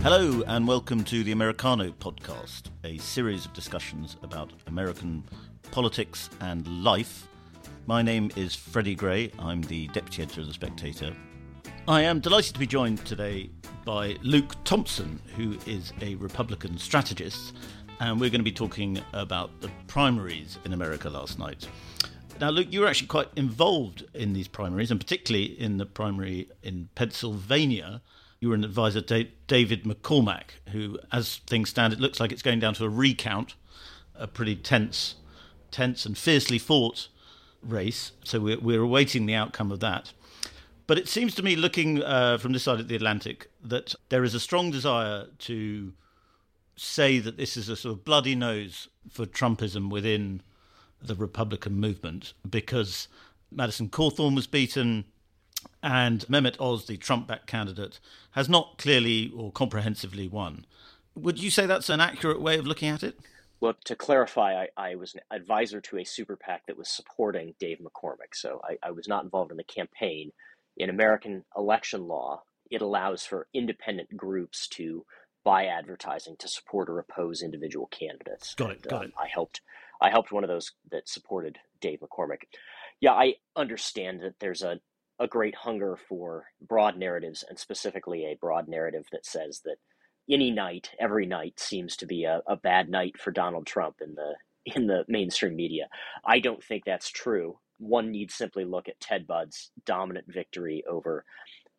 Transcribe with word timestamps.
Hello, 0.00 0.44
and 0.46 0.68
welcome 0.68 1.02
to 1.02 1.24
the 1.24 1.32
Americano 1.32 1.90
podcast, 1.90 2.70
a 2.84 2.98
series 2.98 3.44
of 3.44 3.52
discussions 3.52 4.16
about 4.22 4.52
American 4.68 5.24
politics 5.72 6.30
and 6.40 6.84
life. 6.84 7.26
My 7.86 8.00
name 8.00 8.30
is 8.36 8.54
Freddie 8.54 8.94
Gray. 8.94 9.32
I'm 9.40 9.60
the 9.62 9.88
deputy 9.88 10.22
editor 10.22 10.42
of 10.42 10.46
The 10.46 10.52
Spectator. 10.52 11.12
I 11.88 12.02
am 12.02 12.20
delighted 12.20 12.54
to 12.54 12.60
be 12.60 12.66
joined 12.66 13.04
today 13.04 13.50
by 13.84 14.16
Luke 14.22 14.54
Thompson, 14.62 15.20
who 15.34 15.58
is 15.66 15.92
a 16.00 16.14
Republican 16.14 16.78
strategist, 16.78 17.56
and 17.98 18.20
we're 18.20 18.30
going 18.30 18.38
to 18.38 18.44
be 18.44 18.52
talking 18.52 19.00
about 19.12 19.60
the 19.60 19.70
primaries 19.88 20.58
in 20.64 20.74
America 20.74 21.10
last 21.10 21.40
night. 21.40 21.66
Now, 22.40 22.50
Luke, 22.50 22.68
you 22.70 22.82
were 22.82 22.86
actually 22.86 23.08
quite 23.08 23.30
involved 23.34 24.04
in 24.14 24.32
these 24.32 24.46
primaries, 24.46 24.92
and 24.92 25.00
particularly 25.00 25.60
in 25.60 25.78
the 25.78 25.86
primary 25.86 26.48
in 26.62 26.88
Pennsylvania 26.94 28.00
you 28.40 28.48
were 28.48 28.54
an 28.54 28.64
advisor 28.64 29.00
David 29.00 29.84
McCormick, 29.84 30.60
who, 30.72 30.98
as 31.10 31.38
things 31.46 31.70
stand, 31.70 31.92
it 31.92 32.00
looks 32.00 32.20
like 32.20 32.32
it's 32.32 32.42
going 32.42 32.60
down 32.60 32.74
to 32.74 32.84
a 32.84 32.88
recount, 32.88 33.54
a 34.14 34.26
pretty 34.26 34.54
tense, 34.54 35.16
tense 35.70 36.06
and 36.06 36.16
fiercely 36.16 36.58
fought 36.58 37.08
race. 37.62 38.12
So 38.24 38.40
we're, 38.40 38.60
we're 38.60 38.82
awaiting 38.82 39.26
the 39.26 39.34
outcome 39.34 39.72
of 39.72 39.80
that. 39.80 40.12
But 40.86 40.98
it 40.98 41.08
seems 41.08 41.34
to 41.34 41.42
me, 41.42 41.56
looking 41.56 42.02
uh, 42.02 42.38
from 42.38 42.52
this 42.52 42.62
side 42.62 42.80
of 42.80 42.88
the 42.88 42.96
Atlantic, 42.96 43.50
that 43.62 43.94
there 44.08 44.24
is 44.24 44.34
a 44.34 44.40
strong 44.40 44.70
desire 44.70 45.26
to 45.40 45.92
say 46.76 47.18
that 47.18 47.36
this 47.36 47.56
is 47.56 47.68
a 47.68 47.76
sort 47.76 47.94
of 47.94 48.04
bloody 48.04 48.34
nose 48.34 48.88
for 49.10 49.26
Trumpism 49.26 49.90
within 49.90 50.42
the 51.02 51.14
Republican 51.14 51.74
movement 51.74 52.32
because 52.48 53.08
Madison 53.50 53.88
Cawthorn 53.88 54.34
was 54.34 54.46
beaten, 54.46 55.04
and 55.82 56.26
Mehmet 56.28 56.60
Oz, 56.60 56.86
the 56.86 56.96
Trump 56.96 57.26
backed 57.26 57.46
candidate, 57.46 58.00
has 58.32 58.48
not 58.48 58.78
clearly 58.78 59.32
or 59.34 59.52
comprehensively 59.52 60.28
won. 60.28 60.66
Would 61.14 61.40
you 61.42 61.50
say 61.50 61.66
that's 61.66 61.88
an 61.88 62.00
accurate 62.00 62.40
way 62.40 62.58
of 62.58 62.66
looking 62.66 62.88
at 62.88 63.02
it? 63.02 63.18
Well, 63.60 63.74
to 63.84 63.96
clarify, 63.96 64.54
I, 64.54 64.68
I 64.76 64.94
was 64.94 65.14
an 65.14 65.20
advisor 65.32 65.80
to 65.80 65.98
a 65.98 66.04
super 66.04 66.36
PAC 66.36 66.66
that 66.66 66.78
was 66.78 66.88
supporting 66.88 67.54
Dave 67.58 67.78
McCormick, 67.78 68.34
So 68.34 68.60
I, 68.62 68.78
I 68.86 68.90
was 68.92 69.08
not 69.08 69.24
involved 69.24 69.50
in 69.50 69.56
the 69.56 69.64
campaign. 69.64 70.32
In 70.76 70.90
American 70.90 71.44
election 71.56 72.06
law, 72.06 72.42
it 72.70 72.82
allows 72.82 73.24
for 73.24 73.48
independent 73.52 74.16
groups 74.16 74.68
to 74.68 75.04
buy 75.44 75.66
advertising 75.66 76.36
to 76.38 76.46
support 76.46 76.88
or 76.88 76.98
oppose 77.00 77.42
individual 77.42 77.86
candidates. 77.86 78.54
Got 78.54 78.70
it. 78.70 78.82
got 78.82 79.00
um, 79.00 79.06
it. 79.06 79.14
I 79.18 79.26
helped. 79.26 79.60
I 80.00 80.10
helped 80.10 80.30
one 80.30 80.44
of 80.44 80.48
those 80.48 80.72
that 80.92 81.08
supported 81.08 81.58
Dave 81.80 82.00
McCormick. 82.00 82.42
Yeah, 83.00 83.12
I 83.12 83.34
understand 83.56 84.20
that 84.22 84.38
there's 84.38 84.62
a 84.62 84.80
a 85.20 85.26
great 85.26 85.54
hunger 85.54 85.96
for 85.96 86.46
broad 86.60 86.96
narratives, 86.96 87.44
and 87.48 87.58
specifically 87.58 88.24
a 88.24 88.36
broad 88.40 88.68
narrative 88.68 89.06
that 89.12 89.26
says 89.26 89.60
that 89.64 89.76
any 90.30 90.50
night, 90.50 90.90
every 91.00 91.26
night, 91.26 91.58
seems 91.58 91.96
to 91.96 92.06
be 92.06 92.24
a, 92.24 92.42
a 92.46 92.56
bad 92.56 92.88
night 92.88 93.18
for 93.18 93.30
Donald 93.30 93.66
Trump 93.66 93.96
in 94.00 94.14
the 94.14 94.34
in 94.76 94.86
the 94.86 95.04
mainstream 95.08 95.56
media. 95.56 95.88
I 96.24 96.40
don't 96.40 96.62
think 96.62 96.84
that's 96.84 97.10
true. 97.10 97.58
One 97.78 98.10
needs 98.10 98.34
simply 98.34 98.64
look 98.64 98.88
at 98.88 99.00
Ted 99.00 99.26
Budd's 99.26 99.70
dominant 99.86 100.26
victory 100.28 100.82
over 100.88 101.24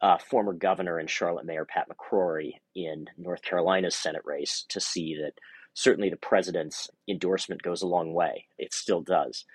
uh, 0.02 0.18
former 0.18 0.54
governor 0.54 0.98
and 0.98 1.10
Charlotte 1.10 1.46
Mayor 1.46 1.66
Pat 1.66 1.88
McCrory 1.90 2.54
in 2.76 3.06
North 3.18 3.42
Carolina's 3.42 3.96
Senate 3.96 4.22
race 4.26 4.66
to 4.70 4.80
see 4.80 5.16
that 5.22 5.34
certainly 5.74 6.10
the 6.10 6.18
president's 6.18 6.90
endorsement 7.08 7.62
goes 7.62 7.82
a 7.82 7.88
long 7.88 8.14
way. 8.14 8.48
It 8.58 8.74
still 8.74 9.02
does. 9.02 9.46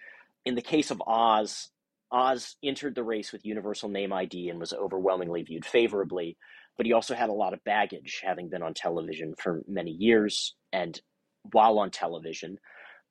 In 0.44 0.55
the 0.55 0.62
case 0.62 0.91
of 0.91 1.03
Oz, 1.06 1.71
Oz 2.15 2.55
entered 2.63 2.95
the 2.95 3.03
race 3.03 3.33
with 3.33 3.45
universal 3.45 3.89
name 3.89 4.13
ID 4.13 4.49
and 4.49 4.61
was 4.61 4.73
overwhelmingly 4.73 5.43
viewed 5.43 5.67
favorably, 5.67 6.37
but 6.77 6.87
he 6.87 6.93
also 6.93 7.15
had 7.15 7.29
a 7.29 7.33
lot 7.33 7.53
of 7.53 7.65
baggage, 7.65 8.23
having 8.25 8.49
been 8.49 8.63
on 8.63 8.73
television 8.73 9.35
for 9.37 9.63
many 9.67 9.91
years, 9.91 10.55
and 10.73 11.01
while 11.51 11.79
on 11.81 11.91
television, 11.91 12.57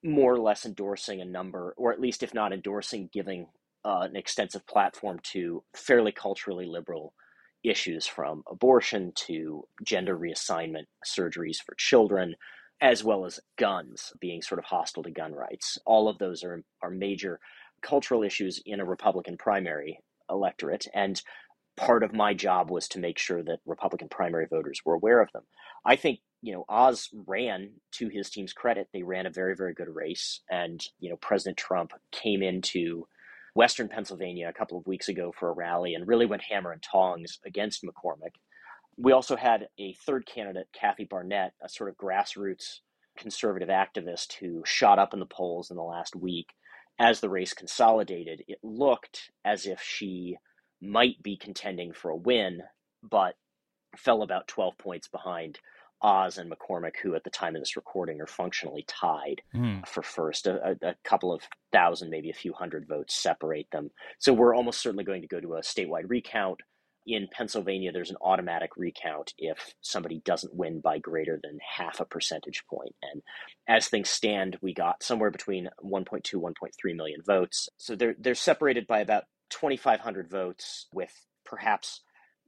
more 0.04 0.34
or 0.34 0.40
less 0.40 0.66
endorsing 0.66 1.20
a 1.20 1.26
number, 1.26 1.74
or 1.78 1.92
at 1.92 2.00
least 2.00 2.24
if 2.24 2.34
not 2.34 2.54
endorsing, 2.54 3.10
giving 3.12 3.46
uh, 3.84 4.08
an 4.10 4.16
extensive 4.16 4.66
platform 4.68 5.20
to 5.24 5.62
fairly 5.76 6.14
culturally 6.14 6.66
liberal 6.66 7.14
issues 7.62 8.08
from 8.08 8.42
abortion 8.50 9.12
to 9.16 9.64
gender 9.84 10.18
reassignment 10.18 10.86
surgeries 11.06 11.58
for 11.58 11.76
children, 11.78 12.36
as 12.80 13.04
well 13.04 13.26
as 13.26 13.42
guns, 13.58 14.14
being 14.22 14.42
sort 14.42 14.60
of 14.60 14.66
hostile 14.66 15.04
to 15.04 15.12
gun 15.12 15.34
rights. 15.34 15.78
All 15.86 16.08
of 16.08 16.18
those 16.20 16.42
are, 16.44 16.64
are 16.82 16.90
major 16.90 17.42
cultural 17.84 18.24
issues 18.24 18.62
in 18.66 18.80
a 18.80 18.86
Republican 18.86 19.38
primary 19.38 20.00
electorate. 20.30 20.88
And 20.94 21.22
part 21.76 22.04
of 22.04 22.14
my 22.14 22.34
job 22.34 22.70
was 22.70 22.88
to 22.90 23.00
make 23.00 23.20
sure 23.20 23.44
that 23.44 23.60
Republican 23.66 24.10
primary 24.10 24.48
voters 24.50 24.82
were 24.86 24.94
aware 24.94 25.22
of 25.22 25.32
them. 25.32 25.44
I 25.86 25.96
think, 25.96 26.20
you 26.42 26.54
know, 26.54 26.66
Oz 26.70 27.10
ran 27.28 27.72
to 27.94 28.10
his 28.10 28.30
team's 28.30 28.54
credit. 28.54 28.90
They 28.94 29.04
ran 29.04 29.26
a 29.26 29.32
very, 29.32 29.56
very 29.56 29.74
good 29.74 29.90
race. 29.94 30.42
And, 30.50 30.84
you 31.00 31.10
know, 31.10 31.18
President 31.18 31.58
Trump 31.58 31.92
came 32.12 32.42
into 32.42 33.08
Western 33.56 33.88
Pennsylvania 33.88 34.50
a 34.50 34.54
couple 34.58 34.78
of 34.78 34.88
weeks 34.88 35.10
ago 35.10 35.32
for 35.38 35.50
a 35.50 35.54
rally 35.54 35.94
and 35.94 36.08
really 36.08 36.26
went 36.26 36.44
hammer 36.44 36.72
and 36.72 36.82
tongs 36.82 37.40
against 37.46 37.84
McCormick. 37.84 38.36
We 38.98 39.12
also 39.12 39.36
had 39.36 39.68
a 39.80 39.94
third 40.06 40.26
candidate, 40.26 40.68
Kathy 40.80 41.06
Barnette, 41.06 41.54
a 41.64 41.70
sort 41.70 41.90
of 41.90 41.98
grassroots 41.98 42.80
conservative 43.18 43.70
activist 43.70 44.34
who 44.34 44.64
shot 44.66 45.00
up 45.00 45.14
in 45.14 45.20
the 45.20 45.26
polls 45.26 45.70
in 45.70 45.78
the 45.78 45.84
last 45.84 46.16
week 46.16 46.54
as 47.00 47.20
the 47.20 47.30
race 47.30 47.54
consolidated, 47.54 48.44
it 48.48 48.60
looked 48.64 49.32
as 49.46 49.66
if 49.66 49.82
she 49.82 50.38
might 50.82 51.22
be 51.24 51.38
contending 51.38 51.94
for 51.94 52.12
a 52.12 52.16
win, 52.16 52.62
but 53.02 53.36
fell 53.98 54.22
about 54.22 54.48
12 54.48 54.78
points 54.78 55.08
behind 55.08 55.60
Oz 56.02 56.38
and 56.38 56.52
McCormick, 56.52 56.98
who 57.02 57.16
at 57.16 57.24
the 57.24 57.30
time 57.30 57.56
of 57.56 57.62
this 57.62 57.78
recording 57.78 58.20
are 58.20 58.28
functionally 58.28 58.84
tied 58.88 59.42
mm. 59.56 59.88
for 59.88 60.04
first. 60.04 60.48
A, 60.48 60.78
a, 60.82 60.96
couple 61.06 61.34
of 61.34 61.42
thousand, 61.72 62.10
maybe 62.10 62.30
a 62.30 62.34
few 62.34 62.52
hundred 62.52 62.86
votes 62.88 63.16
separate 63.16 63.68
them. 63.72 63.90
So 64.20 64.34
we're 64.34 64.56
almost 64.56 64.82
certainly 64.82 65.06
going 65.06 65.22
to 65.22 65.28
go 65.28 65.40
to 65.40 65.54
a 65.54 65.62
statewide 65.62 66.10
recount 66.10 66.60
in 67.06 67.28
Pennsylvania, 67.32 67.92
there's 67.92 68.12
an 68.12 68.18
automatic 68.22 68.72
recount 68.78 69.34
if 69.38 69.76
somebody 69.82 70.22
doesn't 70.26 70.56
win 70.56 70.80
by 70.82 71.00
greater 71.00 71.40
than 71.44 71.60
half 71.78 72.00
a 72.00 72.06
percentage 72.06 72.64
point. 72.70 72.96
And 73.02 73.22
as 73.68 73.88
things 73.88 74.10
stand, 74.10 74.58
we 74.62 74.74
got 74.74 75.04
somewhere 75.04 75.32
between 75.32 75.70
1.2, 75.84 76.34
1.3 76.36 76.96
million 76.96 77.22
votes. 77.26 77.70
So 77.78 77.96
they're, 77.96 78.16
they're 78.20 78.36
separated 78.36 78.88
by 78.88 79.00
about 79.02 79.26
2,500 79.50 80.30
votes, 80.30 80.88
with 80.94 81.14
perhaps 81.46 82.02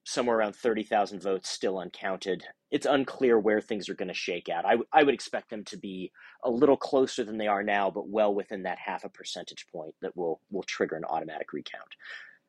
somewhere 0.06 0.38
around 0.38 0.56
30,000 0.56 1.22
votes 1.22 1.50
still 1.50 1.80
uncounted. 1.80 2.44
It's 2.72 2.86
unclear 2.86 3.40
where 3.40 3.62
things 3.62 3.90
are 3.90 3.96
going 3.96 4.08
to 4.10 4.14
shake 4.14 4.50
out. 4.50 4.66
I, 4.66 4.72
w- 4.72 4.88
I 4.94 5.04
would 5.04 5.14
expect 5.14 5.50
them 5.50 5.64
to 5.66 5.78
be 5.78 6.12
a 6.44 6.50
little 6.50 6.78
closer 6.78 7.24
than 7.24 7.38
they 7.38 7.48
are 7.48 7.64
now, 7.64 7.90
but 7.92 8.08
well 8.08 8.34
within 8.34 8.64
that 8.64 8.78
half 8.80 9.04
a 9.04 9.10
percentage 9.10 9.66
point 9.72 9.96
that 10.02 10.16
will, 10.16 10.42
will 10.52 10.64
trigger 10.64 10.96
an 10.96 11.06
automatic 11.06 11.54
recount. 11.54 11.90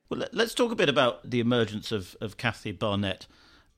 Well, 0.09 0.25
let's 0.33 0.55
talk 0.55 0.71
a 0.71 0.77
bit 0.77 0.89
about 0.89 1.28
the 1.28 1.41
emergence 1.41 1.91
of, 1.91 2.17
of 2.21 2.37
Kathy 2.37 2.72
Barnette. 2.72 3.27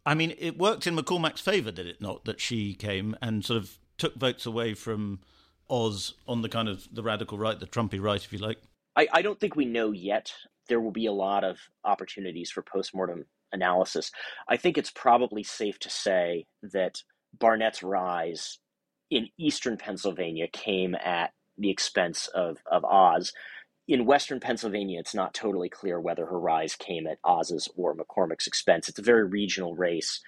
I 0.05 0.15
mean, 0.15 0.35
it 0.39 0.59
worked 0.59 0.87
in 0.87 0.97
McCormick's 0.97 1.41
favour, 1.41 1.71
did 1.71 1.87
it 1.87 2.01
not, 2.01 2.25
that 2.25 2.41
she 2.41 2.75
came 2.75 3.17
and 3.23 3.45
sort 3.45 3.59
of 3.59 3.79
took 3.97 4.15
votes 4.15 4.47
away 4.47 4.75
from 4.75 5.21
Oz 5.71 6.15
on 6.27 6.43
the 6.43 6.49
kind 6.49 6.69
of 6.69 6.87
the 6.93 7.03
radical 7.03 7.39
right, 7.39 7.59
the 7.59 7.67
Trumpy 7.67 8.01
right, 8.01 8.23
if 8.23 8.33
you 8.33 8.39
like? 8.39 8.59
I, 8.97 9.09
I 9.13 9.23
don't 9.23 9.39
think 9.39 9.57
we 9.57 9.65
know 9.65 9.93
yet. 9.93 10.33
There 10.69 10.81
will 10.81 10.91
be 10.91 11.07
a 11.07 11.13
lot 11.13 11.45
of 11.45 11.59
opportunities 11.85 12.51
for 12.51 12.63
postmortem 12.63 13.25
analysis. 13.53 14.11
I 14.49 14.57
think 14.59 14.77
it's 14.77 14.91
probably 14.91 15.43
safe 15.43 15.79
to 15.81 15.91
say 15.91 16.47
that 16.63 17.03
Barnette's 17.39 17.83
rise 17.83 18.59
in 19.11 19.29
eastern 19.39 19.79
Pennsylvania 19.79 20.47
came 20.49 20.95
at 20.95 21.33
the 21.57 21.71
expense 21.71 22.29
of, 22.29 22.59
of 22.71 22.85
Oz 22.85 23.33
in 23.89 24.05
Western 24.05 24.39
Pennsylvania, 24.39 25.01
it's 25.01 25.15
not 25.15 25.33
totally 25.33 25.71
clear 25.71 25.99
whether 25.99 26.27
her 26.27 26.39
rise 26.39 26.77
came 26.77 27.07
at 27.07 27.19
Oz's 27.25 27.69
or 27.75 27.97
McCormick's 27.97 28.47
expense. 28.47 28.89
It's 28.89 28.99
a 28.99 29.03
very 29.03 29.27
regional 29.27 29.75
race. 29.75 30.21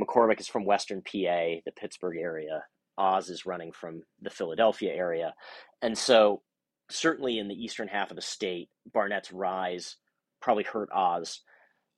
McCormick 0.00 0.40
is 0.40 0.46
from 0.46 0.64
Western 0.64 1.02
PA, 1.02 1.58
the 1.64 1.72
Pittsburgh 1.76 2.16
area. 2.16 2.62
Oz 2.96 3.28
is 3.28 3.44
running 3.44 3.72
from 3.72 4.02
the 4.22 4.30
Philadelphia 4.30 4.94
area. 4.94 5.34
And 5.82 5.98
so, 5.98 6.42
certainly 6.90 7.38
in 7.38 7.48
the 7.48 7.54
eastern 7.54 7.88
half 7.88 8.10
of 8.10 8.16
the 8.16 8.22
state, 8.22 8.70
Barnette's 8.92 9.32
rise 9.32 9.96
probably 10.40 10.64
hurt 10.64 10.88
Oz. 10.92 11.40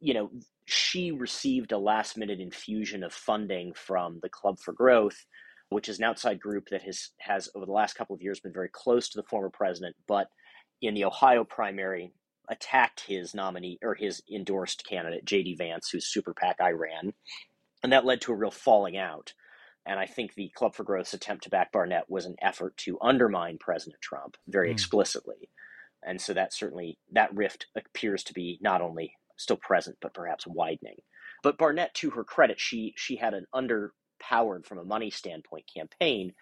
You 0.01 0.15
know, 0.15 0.31
she 0.65 1.13
received 1.13 1.73
a 1.73 1.79
last 1.79 2.17
minute 2.17 2.41
infusion 2.41 3.03
of 3.05 3.13
funding 3.13 3.75
from 3.75 4.21
the 4.23 4.31
Club 4.31 4.59
for 4.59 4.73
Growth 4.73 5.27
which 5.71 5.89
is 5.89 5.99
an 5.99 6.05
outside 6.05 6.41
group 6.41 6.69
that 6.69 6.83
has 6.83 7.11
has 7.19 7.49
over 7.55 7.65
the 7.65 7.73
last 7.73 7.95
couple 7.95 8.15
of 8.15 8.21
years 8.21 8.41
been 8.41 8.53
very 8.53 8.69
close 8.73 9.09
to 9.09 9.17
the 9.17 9.27
former 9.29 9.51
president, 9.51 9.97
but 10.07 10.27
in 10.81 10.95
the 10.95 11.05
Ohio 11.05 11.45
primary 11.45 12.13
attacked 12.49 13.01
his 13.01 13.35
nominee 13.35 13.79
or 13.83 13.95
his 13.95 14.23
endorsed 14.33 14.85
candidate 14.85 15.25
J.D. 15.25 15.55
Vance, 15.55 15.89
whose 15.91 16.07
super 16.07 16.35
PAC 16.35 16.57
I 16.61 16.71
ran, 16.71 17.13
and 17.83 17.93
that 17.93 18.05
led 18.05 18.21
to 18.23 18.33
a 18.33 18.37
real 18.37 18.51
falling 18.51 18.97
out. 18.97 19.33
And 19.87 19.99
I 19.99 20.07
think 20.07 20.35
the 20.35 20.51
Club 20.55 20.75
for 20.75 20.85
Growth's 20.85 21.15
attempt 21.15 21.45
to 21.45 21.51
back 21.51 21.73
Barnette 21.73 22.11
was 22.11 22.27
an 22.27 22.37
effort 22.43 22.77
to 22.79 22.99
undermine 23.01 23.59
President 23.59 24.01
Trump 24.03 24.37
very 24.47 24.69
mm. 24.69 24.73
explicitly. 24.73 25.49
And 26.03 26.21
so 26.21 26.35
that 26.35 26.53
certainly 26.53 26.99
that 27.13 27.35
rift 27.35 27.67
appears 27.77 28.23
to 28.25 28.35
be 28.35 28.59
not 28.61 28.81
only 28.81 29.15
still 29.37 29.57
present 29.57 29.97
but 30.01 30.15
perhaps 30.15 30.47
widening. 30.47 30.97
But 31.43 31.59
Barnette, 31.59 31.95
to 31.95 32.11
her 32.11 32.25
credit, 32.25 32.61
she 32.61 32.95
she 32.97 33.17
had 33.17 33.35
an 33.35 33.47
underpowered 33.55 34.67
from 34.67 34.79
a 34.79 34.85
money 34.85 35.11
standpoint 35.11 35.65
campaign, 35.75 36.35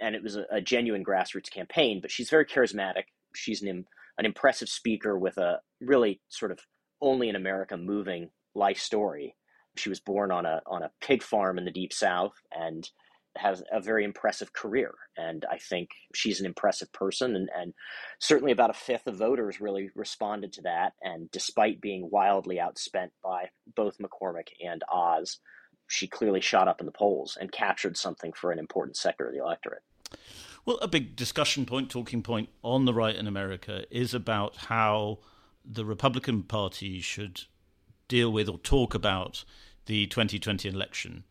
and 0.00 0.14
it 0.14 0.22
was 0.22 0.36
a, 0.36 0.44
a 0.50 0.60
genuine 0.60 1.04
grassroots 1.04 1.50
campaign. 1.50 2.00
But 2.00 2.10
she's 2.10 2.30
very 2.30 2.44
charismatic. 2.44 3.04
She's 3.34 3.62
an 3.62 3.84
an 4.16 4.26
impressive 4.26 4.68
speaker 4.68 5.18
with 5.18 5.38
a 5.38 5.60
really 5.80 6.20
sort 6.28 6.52
of 6.52 6.60
only 7.00 7.28
in 7.28 7.36
America 7.36 7.76
moving 7.76 8.30
life 8.54 8.78
story. 8.78 9.36
She 9.76 9.88
was 9.88 10.00
born 10.00 10.30
on 10.30 10.46
a 10.46 10.60
on 10.66 10.82
a 10.82 10.90
pig 11.00 11.22
farm 11.22 11.58
in 11.58 11.64
the 11.64 11.70
deep 11.70 11.92
south 11.92 12.34
and 12.52 12.88
has 13.36 13.62
a 13.72 13.80
very 13.80 14.04
impressive 14.04 14.52
career. 14.52 14.94
And 15.16 15.44
I 15.50 15.58
think 15.58 15.90
she's 16.14 16.40
an 16.40 16.46
impressive 16.46 16.92
person 16.92 17.34
and, 17.34 17.48
and 17.56 17.74
certainly 18.20 18.52
about 18.52 18.70
a 18.70 18.74
fifth 18.74 19.06
of 19.06 19.16
voters 19.16 19.60
really 19.60 19.90
responded 19.94 20.52
to 20.54 20.62
that. 20.62 20.92
And 21.02 21.30
despite 21.32 21.80
being 21.80 22.10
wildly 22.10 22.56
outspent 22.56 23.10
by 23.22 23.50
both 23.74 23.98
McCormick 23.98 24.48
and 24.64 24.82
Oz, 24.88 25.38
she 25.88 26.06
clearly 26.06 26.40
shot 26.40 26.68
up 26.68 26.80
in 26.80 26.86
the 26.86 26.92
polls 26.92 27.36
and 27.40 27.50
captured 27.52 27.96
something 27.96 28.32
for 28.32 28.52
an 28.52 28.58
important 28.58 28.96
sector 28.96 29.26
of 29.26 29.34
the 29.34 29.42
electorate. 29.42 29.82
Well, 30.66 30.78
a 30.78 30.88
big 30.88 31.14
discussion 31.14 31.66
point, 31.66 31.90
talking 31.90 32.22
point 32.22 32.48
on 32.62 32.86
the 32.86 32.94
right 32.94 33.14
in 33.14 33.26
America 33.26 33.84
is 33.90 34.14
about 34.14 34.56
how 34.56 35.18
the 35.62 35.84
Republican 35.84 36.42
Party 36.42 37.00
should 37.00 37.42
deal 38.08 38.32
with 38.32 38.48
or 38.48 38.58
talk 38.58 38.94
about 38.94 39.44
the 39.84 40.06
2020 40.06 40.66
election. 40.66 41.24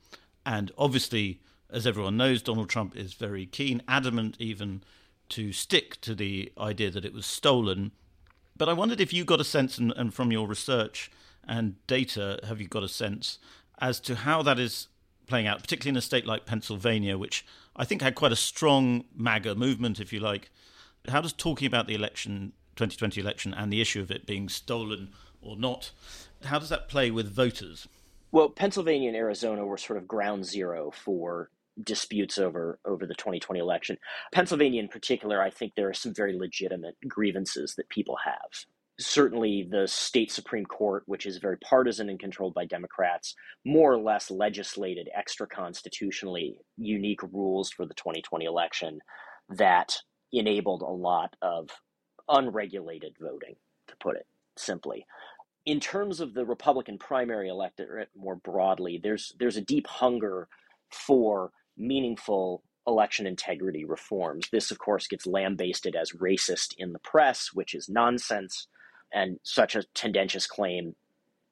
And 0.46 0.72
obviously, 0.78 1.40
as 1.68 1.88
everyone 1.88 2.16
knows, 2.16 2.44
Donald 2.44 2.70
Trump 2.70 2.96
is 2.96 3.16
very 3.16 3.48
keen, 3.48 3.82
adamant 3.88 4.36
even, 4.38 4.84
to 5.30 5.52
stick 5.52 6.00
to 6.02 6.14
the 6.14 6.52
idea 6.60 6.92
that 6.92 7.06
it 7.06 7.14
was 7.14 7.26
stolen. 7.26 7.92
But 8.56 8.70
I 8.70 8.74
wondered 8.74 9.02
if 9.02 9.14
you 9.14 9.26
got 9.26 9.42
a 9.42 9.46
sense, 9.46 9.80
and, 9.80 9.92
and 9.98 10.14
from 10.14 10.32
your 10.32 10.48
research 10.48 11.10
and 11.48 11.76
data, 11.88 12.40
have 12.48 12.62
you 12.62 12.68
got 12.68 12.84
a 12.84 12.88
sense 12.88 13.40
as 13.80 14.00
to 14.02 14.14
how 14.14 14.44
that 14.44 14.60
is 14.60 14.90
playing 15.26 15.48
out, 15.48 15.62
particularly 15.62 15.96
in 15.96 15.98
a 15.98 16.02
state 16.02 16.28
like 16.28 16.46
Pennsylvania, 16.46 17.18
which 17.18 17.46
I 17.76 17.86
think 17.86 18.02
had 18.02 18.16
quite 18.16 18.32
a 18.32 18.38
strong 18.38 19.06
MAGA 19.16 19.56
movement, 19.56 20.00
if 20.00 20.14
you 20.14 20.20
like. 20.20 20.52
How 21.08 21.22
does 21.22 21.34
talking 21.34 21.68
about 21.68 21.88
the 21.88 21.96
election, 21.96 22.54
2020 22.76 23.20
election, 23.20 23.54
and 23.54 23.72
the 23.72 23.82
issue 23.82 24.02
of 24.02 24.12
it 24.12 24.26
being 24.26 24.48
stolen 24.50 25.10
or 25.42 25.58
not, 25.58 25.92
how 26.46 26.60
does 26.60 26.70
that 26.70 26.88
play 26.88 27.12
with 27.12 27.34
voters? 27.34 27.88
Well, 28.32 28.50
Pennsylvania 28.50 29.10
and 29.10 29.18
Arizona 29.18 29.66
were 29.66 29.78
sort 29.78 29.98
of 29.98 30.08
ground 30.08 30.46
zero 30.46 30.92
for 30.92 31.50
disputes 31.84 32.38
over 32.38 32.80
over 32.86 33.06
the 33.06 33.16
2020 33.16 33.60
election. 33.60 33.98
Pennsylvania 34.32 34.82
in 34.82 34.88
particular, 34.88 35.42
I 35.42 35.50
think 35.50 35.74
there 35.76 35.90
are 35.90 35.94
some 35.94 36.14
very 36.14 36.38
legitimate 36.38 36.96
grievances 37.08 37.76
that 37.76 37.90
people 37.90 38.18
have 38.24 38.66
certainly 39.06 39.68
the 39.70 39.88
state 39.88 40.32
Supreme 40.32 40.66
Court, 40.66 41.04
which 41.06 41.26
is 41.26 41.38
very 41.38 41.58
partisan 41.58 42.10
and 42.10 42.20
controlled 42.20 42.54
by 42.54 42.66
Democrats, 42.66 43.36
more 43.66 43.94
or 43.94 43.98
less 43.98 44.30
legislated 44.30 45.10
extra 45.16 45.48
constitutionally 45.48 46.58
unique 46.78 47.22
rules 47.32 47.72
for 47.72 47.86
the 47.86 47.94
2020 47.96 48.46
election 48.46 49.00
that 49.50 49.98
enabled 50.32 50.82
a 50.82 50.86
lot 50.86 51.36
of 51.42 51.70
unregulated 52.30 53.16
voting, 53.20 53.56
to 53.88 53.96
put 53.98 54.16
it 54.16 54.26
simply. 54.58 55.06
In 55.66 55.80
terms 55.80 56.20
of 56.20 56.34
the 56.34 56.46
Republican 56.46 56.98
primary 56.98 57.50
electorate 57.50 58.10
more 58.16 58.36
broadly, 58.36 59.00
there's 59.02 59.34
there's 59.40 59.58
a 59.58 59.62
deep 59.62 59.88
hunger 59.88 60.48
for 60.92 61.52
meaningful 61.78 62.64
election 62.86 63.26
integrity 63.26 63.86
reforms. 63.86 64.50
This, 64.52 64.72
of 64.72 64.78
course, 64.78 65.08
gets 65.08 65.26
lambasted 65.26 65.96
as 65.96 66.12
racist 66.12 66.74
in 66.78 66.92
the 66.92 67.00
press, 67.00 67.52
which 67.54 67.74
is 67.74 67.88
nonsense 67.88 68.68
and 69.14 69.40
such 69.44 69.76
a 69.76 69.84
tendentious 69.94 70.48
claim 70.48 70.96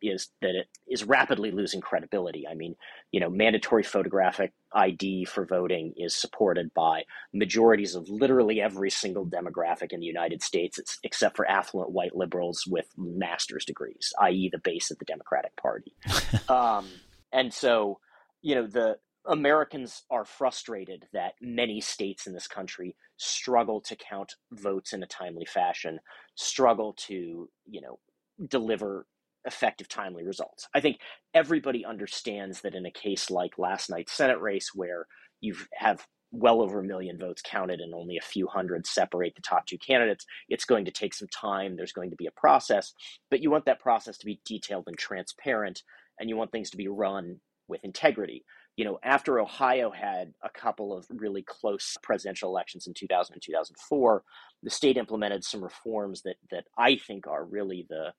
is 0.01 0.29
that 0.41 0.55
it 0.55 0.67
is 0.87 1.03
rapidly 1.03 1.51
losing 1.51 1.79
credibility. 1.79 2.47
I 2.47 2.55
mean, 2.55 2.75
you 3.11 3.19
know, 3.19 3.29
mandatory 3.29 3.83
photographic 3.83 4.51
ID 4.73 5.25
for 5.25 5.45
voting 5.45 5.93
is 5.95 6.15
supported 6.15 6.73
by 6.73 7.03
majorities 7.33 7.93
of 7.95 8.09
literally 8.09 8.61
every 8.61 8.89
single 8.89 9.25
demographic 9.25 9.91
in 9.91 9.99
the 9.99 10.05
United 10.05 10.41
States, 10.41 10.79
except 11.03 11.35
for 11.35 11.47
affluent 11.47 11.91
white 11.91 12.15
liberals 12.15 12.65
with 12.67 12.87
master's 12.97 13.65
degrees, 13.65 14.11
i.e., 14.21 14.49
the 14.51 14.59
base 14.59 14.91
of 14.91 14.97
the 14.97 15.05
Democratic 15.05 15.55
Party. 15.55 15.93
um, 16.49 16.87
and 17.31 17.53
so, 17.53 17.99
you 18.41 18.55
know, 18.55 18.65
the 18.65 18.97
Americans 19.25 20.03
are 20.09 20.25
frustrated 20.25 21.05
that 21.13 21.33
many 21.41 21.79
states 21.79 22.25
in 22.25 22.33
this 22.33 22.47
country 22.47 22.95
struggle 23.21 23.81
to 23.81 23.95
count 23.95 24.33
votes 24.51 24.94
in 24.94 25.03
a 25.03 25.07
timely 25.07 25.45
fashion, 25.45 26.00
struggle 26.35 26.94
to, 26.94 27.50
you 27.69 27.81
know, 27.81 28.00
deliver 28.47 29.06
effective 29.45 29.88
timely 29.88 30.23
results. 30.23 30.68
I 30.73 30.81
think 30.81 30.97
everybody 31.33 31.85
understands 31.85 32.62
that 32.62 32.75
in 32.75 32.85
a 32.85 32.91
case 32.91 33.29
like 33.29 33.59
last 33.59 33.89
night's 33.89 34.13
Senate 34.13 34.41
race 34.41 34.71
where 34.73 35.06
you 35.39 35.56
have 35.73 36.06
well 36.31 36.62
over 36.62 36.79
a 36.79 36.83
million 36.83 37.18
votes 37.18 37.41
counted 37.45 37.79
and 37.79 37.94
only 37.94 38.18
a 38.18 38.25
few 38.25 38.47
hundred 38.47 38.88
separate 38.88 39.35
the 39.35 39.41
top 39.41 39.65
two 39.65 39.77
candidates, 39.77 40.25
it's 40.50 40.65
going 40.65 40.85
to 40.85 40.91
take 40.91 41.13
some 41.13 41.27
time, 41.27 41.75
there's 41.75 41.91
going 41.91 42.09
to 42.09 42.15
be 42.15 42.27
a 42.27 42.31
process, 42.31 42.94
but 43.29 43.41
you 43.41 43.51
want 43.51 43.65
that 43.65 43.81
process 43.81 44.17
to 44.17 44.25
be 44.25 44.39
detailed 44.45 44.85
and 44.88 44.97
transparent 44.97 45.83
and 46.19 46.29
you 46.29 46.38
want 46.38 46.51
things 46.51 46.69
to 46.71 46.77
be 46.77 46.88
run 46.88 47.39
with 47.67 47.83
integrity 47.83 48.44
you 48.77 48.85
know, 48.85 49.00
after 49.03 49.39
Ohio 49.39 49.91
had 49.91 50.33
a 50.44 50.50
couple 50.50 50.95
of 50.95 51.06
really 51.09 51.44
close 51.44 51.97
presidential 52.01 52.50
elections 52.50 52.88
in 52.88 52.94
2000 52.94 53.33
and 53.33 53.41
2004, 53.41 54.23
the 54.63 54.69
state 54.69 54.97
implemented 54.97 55.44
some 55.44 55.63
reforms 55.63 56.21
that 56.23 56.38
that 56.51 56.65
I 56.77 56.95
think 56.95 57.27
are 57.27 57.44
really 57.44 57.85
the 57.89 58.13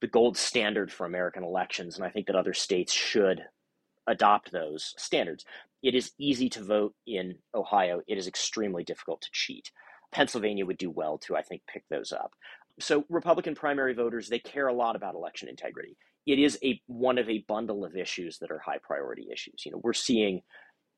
the 0.00 0.06
gold 0.06 0.36
standard 0.36 0.92
for 0.92 1.06
American 1.06 1.42
elections, 1.42 1.96
and 1.96 2.04
I 2.04 2.10
think 2.10 2.26
that 2.26 2.36
other 2.36 2.54
states 2.54 2.92
should 2.92 3.42
adopt 4.06 4.52
those 4.52 4.94
standards. 4.96 5.44
It 5.82 5.94
is 5.94 6.12
easy 6.18 6.48
to 6.50 6.62
vote 6.62 6.94
in 7.06 7.36
Ohio. 7.54 8.00
It 8.06 8.18
is 8.18 8.26
extremely 8.26 8.84
difficult 8.84 9.22
to 9.22 9.30
cheat. 9.32 9.70
Pennsylvania 10.12 10.64
would 10.64 10.78
do 10.78 10.90
well 10.90 11.18
to, 11.18 11.36
I 11.36 11.42
think, 11.42 11.62
pick 11.66 11.84
those 11.90 12.12
up. 12.12 12.32
So 12.80 13.04
Republican 13.08 13.54
primary 13.54 13.92
voters, 13.92 14.28
they 14.28 14.38
care 14.38 14.68
a 14.68 14.72
lot 14.72 14.96
about 14.96 15.14
election 15.14 15.48
integrity 15.48 15.96
it 16.28 16.38
is 16.38 16.58
a 16.62 16.80
one 16.86 17.16
of 17.16 17.28
a 17.30 17.44
bundle 17.48 17.86
of 17.86 17.96
issues 17.96 18.38
that 18.38 18.50
are 18.50 18.58
high 18.58 18.78
priority 18.82 19.28
issues. 19.32 19.64
You 19.64 19.72
know, 19.72 19.80
we're 19.82 19.94
seeing 19.94 20.42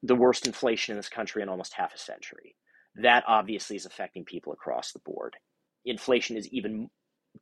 the 0.02 0.16
worst 0.16 0.44
inflation 0.44 0.92
in 0.92 0.98
this 0.98 1.08
country 1.08 1.40
in 1.40 1.48
almost 1.48 1.74
half 1.74 1.94
a 1.94 1.98
century. 1.98 2.56
That 2.96 3.22
obviously 3.28 3.76
is 3.76 3.86
affecting 3.86 4.24
people 4.24 4.52
across 4.52 4.92
the 4.92 4.98
board. 4.98 5.36
Inflation 5.84 6.36
is 6.36 6.48
even 6.48 6.88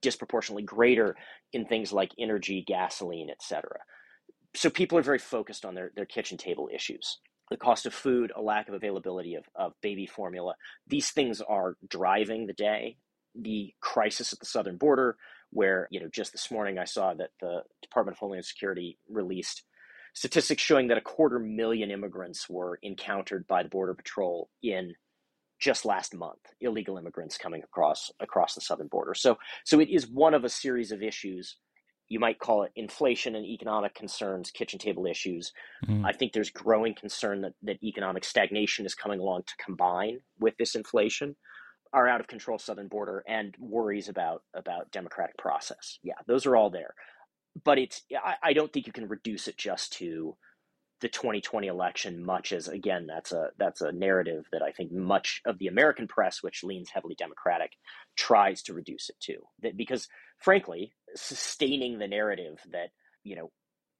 disproportionately 0.02 0.64
greater 0.64 1.16
in 1.54 1.64
things 1.64 1.90
like 1.90 2.12
energy, 2.18 2.62
gasoline, 2.66 3.30
etc. 3.30 3.70
So 4.54 4.68
people 4.68 4.98
are 4.98 5.02
very 5.02 5.18
focused 5.18 5.64
on 5.64 5.74
their, 5.74 5.90
their 5.96 6.04
kitchen 6.04 6.36
table 6.36 6.68
issues. 6.74 7.18
The 7.50 7.56
cost 7.56 7.86
of 7.86 7.94
food, 7.94 8.32
a 8.36 8.42
lack 8.42 8.68
of 8.68 8.74
availability 8.74 9.34
of, 9.34 9.44
of 9.56 9.72
baby 9.80 10.06
formula, 10.06 10.54
these 10.86 11.10
things 11.10 11.40
are 11.40 11.76
driving 11.88 12.46
the 12.46 12.52
day. 12.52 12.98
The 13.40 13.72
crisis 13.80 14.34
at 14.34 14.40
the 14.40 14.46
southern 14.46 14.76
border, 14.76 15.16
where 15.50 15.88
you 15.90 16.00
know 16.00 16.08
just 16.12 16.32
this 16.32 16.50
morning 16.50 16.78
I 16.78 16.84
saw 16.84 17.14
that 17.14 17.30
the 17.40 17.62
Department 17.82 18.16
of 18.16 18.20
Homeland 18.20 18.44
Security 18.44 18.98
released 19.08 19.62
statistics 20.14 20.62
showing 20.62 20.88
that 20.88 20.98
a 20.98 21.02
quarter 21.02 21.38
million 21.38 21.90
immigrants 21.90 22.48
were 22.48 22.78
encountered 22.82 23.46
by 23.46 23.62
the 23.62 23.68
Border 23.68 23.94
Patrol 23.94 24.50
in 24.62 24.94
just 25.60 25.84
last 25.84 26.14
month 26.14 26.38
illegal 26.60 26.98
immigrants 26.98 27.36
coming 27.36 27.62
across 27.62 28.10
across 28.20 28.54
the 28.54 28.60
southern 28.60 28.88
border. 28.88 29.14
So 29.14 29.38
so 29.64 29.80
it 29.80 29.88
is 29.88 30.08
one 30.08 30.34
of 30.34 30.44
a 30.44 30.48
series 30.48 30.92
of 30.92 31.02
issues. 31.02 31.56
You 32.08 32.20
might 32.20 32.38
call 32.38 32.62
it 32.62 32.72
inflation 32.74 33.34
and 33.34 33.44
economic 33.44 33.94
concerns 33.94 34.50
kitchen 34.50 34.78
table 34.78 35.06
issues. 35.06 35.52
Mm. 35.86 36.04
i 36.04 36.12
think 36.12 36.32
there's 36.32 36.50
growing 36.50 36.94
concern 36.94 37.40
that, 37.42 37.52
that 37.62 37.82
economic 37.82 38.24
stagnation 38.24 38.86
is 38.86 38.94
coming 38.94 39.20
along 39.20 39.42
to 39.42 39.64
combine 39.64 40.20
with 40.38 40.56
this 40.58 40.74
inflation 40.74 41.36
our 41.92 42.08
out 42.08 42.20
of 42.20 42.26
control 42.26 42.58
southern 42.58 42.88
border 42.88 43.24
and 43.26 43.54
worries 43.58 44.08
about 44.08 44.42
about 44.54 44.90
democratic 44.90 45.36
process. 45.36 45.98
Yeah, 46.02 46.14
those 46.26 46.46
are 46.46 46.56
all 46.56 46.70
there, 46.70 46.94
but 47.64 47.78
it's 47.78 48.02
I, 48.12 48.34
I 48.42 48.52
don't 48.52 48.72
think 48.72 48.86
you 48.86 48.92
can 48.92 49.08
reduce 49.08 49.48
it 49.48 49.56
just 49.56 49.92
to 49.94 50.36
the 51.00 51.08
2020 51.08 51.68
election 51.68 52.24
much 52.24 52.52
as 52.52 52.66
again 52.66 53.06
that's 53.06 53.32
a 53.32 53.50
that's 53.56 53.80
a 53.80 53.92
narrative 53.92 54.46
that 54.50 54.62
I 54.62 54.72
think 54.72 54.90
much 54.90 55.40
of 55.46 55.58
the 55.58 55.68
American 55.68 56.08
press 56.08 56.42
which 56.42 56.64
leans 56.64 56.90
heavily 56.90 57.14
democratic 57.14 57.72
tries 58.16 58.62
to 58.64 58.74
reduce 58.74 59.08
it 59.08 59.16
to 59.20 59.36
that 59.62 59.76
because 59.76 60.08
frankly 60.38 60.92
sustaining 61.14 61.98
the 61.98 62.08
narrative 62.08 62.58
that 62.72 62.90
you 63.22 63.36
know 63.36 63.52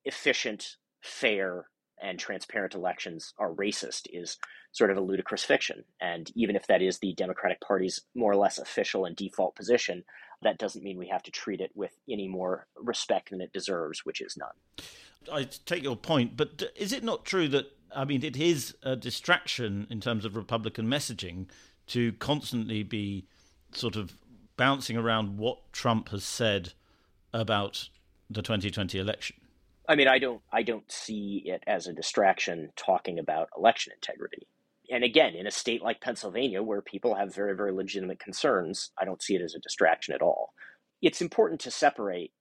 efficient 0.04 0.76
fair 1.02 1.66
and 2.02 2.18
transparent 2.18 2.74
elections 2.74 3.34
are 3.38 3.52
racist 3.52 4.06
is 4.12 4.36
sort 4.72 4.90
of 4.90 4.96
a 4.96 5.00
ludicrous 5.00 5.44
fiction. 5.44 5.84
And 6.00 6.30
even 6.34 6.56
if 6.56 6.66
that 6.66 6.82
is 6.82 6.98
the 6.98 7.14
Democratic 7.14 7.60
Party's 7.60 8.00
more 8.14 8.32
or 8.32 8.36
less 8.36 8.58
official 8.58 9.04
and 9.04 9.16
default 9.16 9.56
position, 9.56 10.04
that 10.42 10.58
doesn't 10.58 10.84
mean 10.84 10.98
we 10.98 11.08
have 11.08 11.22
to 11.24 11.30
treat 11.30 11.60
it 11.60 11.72
with 11.74 11.96
any 12.08 12.28
more 12.28 12.66
respect 12.76 13.30
than 13.30 13.40
it 13.40 13.52
deserves, 13.52 14.04
which 14.04 14.20
is 14.20 14.36
none. 14.36 14.54
I 15.32 15.44
take 15.44 15.82
your 15.82 15.96
point, 15.96 16.36
but 16.36 16.62
is 16.76 16.92
it 16.92 17.02
not 17.02 17.24
true 17.24 17.48
that, 17.48 17.66
I 17.94 18.04
mean, 18.04 18.22
it 18.22 18.36
is 18.36 18.76
a 18.82 18.94
distraction 18.94 19.86
in 19.90 20.00
terms 20.00 20.24
of 20.24 20.36
Republican 20.36 20.86
messaging 20.86 21.46
to 21.88 22.12
constantly 22.14 22.82
be 22.82 23.26
sort 23.72 23.96
of 23.96 24.16
bouncing 24.56 24.96
around 24.96 25.38
what 25.38 25.72
Trump 25.72 26.10
has 26.10 26.24
said 26.24 26.72
about 27.32 27.88
the 28.30 28.42
2020 28.42 28.98
election? 28.98 29.36
I 29.88 29.96
mean, 29.96 30.06
I 30.06 30.18
don't, 30.18 30.42
I 30.52 30.62
don't 30.62 30.90
see 30.92 31.42
it 31.46 31.64
as 31.66 31.86
a 31.86 31.94
distraction 31.94 32.70
talking 32.76 33.18
about 33.18 33.48
election 33.56 33.94
integrity. 33.94 34.46
And 34.90 35.02
again, 35.02 35.34
in 35.34 35.46
a 35.46 35.50
state 35.50 35.82
like 35.82 36.00
Pennsylvania, 36.00 36.62
where 36.62 36.82
people 36.82 37.14
have 37.14 37.34
very, 37.34 37.56
very 37.56 37.72
legitimate 37.72 38.20
concerns, 38.20 38.90
I 38.98 39.04
don't 39.04 39.22
see 39.22 39.34
it 39.34 39.42
as 39.42 39.54
a 39.54 39.60
distraction 39.60 40.14
at 40.14 40.22
all. 40.22 40.52
It's 41.00 41.20
important 41.20 41.60
to 41.62 41.70
separate 41.70 42.32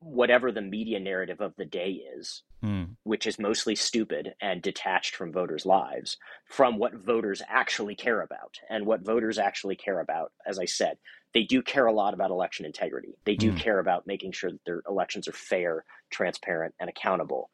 whatever 0.00 0.52
the 0.52 0.60
media 0.60 1.00
narrative 1.00 1.40
of 1.40 1.54
the 1.56 1.64
day 1.64 2.00
is, 2.16 2.42
mm. 2.64 2.88
which 3.02 3.26
is 3.26 3.38
mostly 3.38 3.74
stupid 3.74 4.34
and 4.40 4.62
detached 4.62 5.16
from 5.16 5.32
voters' 5.32 5.66
lives, 5.66 6.16
from 6.46 6.78
what 6.78 6.94
voters 6.94 7.42
actually 7.48 7.96
care 7.96 8.20
about. 8.20 8.54
And 8.70 8.86
what 8.86 9.04
voters 9.04 9.38
actually 9.38 9.76
care 9.76 10.00
about, 10.00 10.32
as 10.46 10.58
I 10.58 10.66
said, 10.66 10.98
they 11.34 11.44
do 11.44 11.62
care 11.62 11.86
a 11.86 11.92
lot 11.92 12.14
about 12.14 12.30
election 12.30 12.64
integrity. 12.64 13.14
They 13.24 13.36
do 13.36 13.52
mm. 13.52 13.58
care 13.58 13.78
about 13.78 14.06
making 14.06 14.32
sure 14.32 14.50
that 14.50 14.64
their 14.64 14.82
elections 14.88 15.28
are 15.28 15.32
fair, 15.32 15.84
transparent, 16.10 16.74
and 16.80 16.88
accountable. 16.88 17.50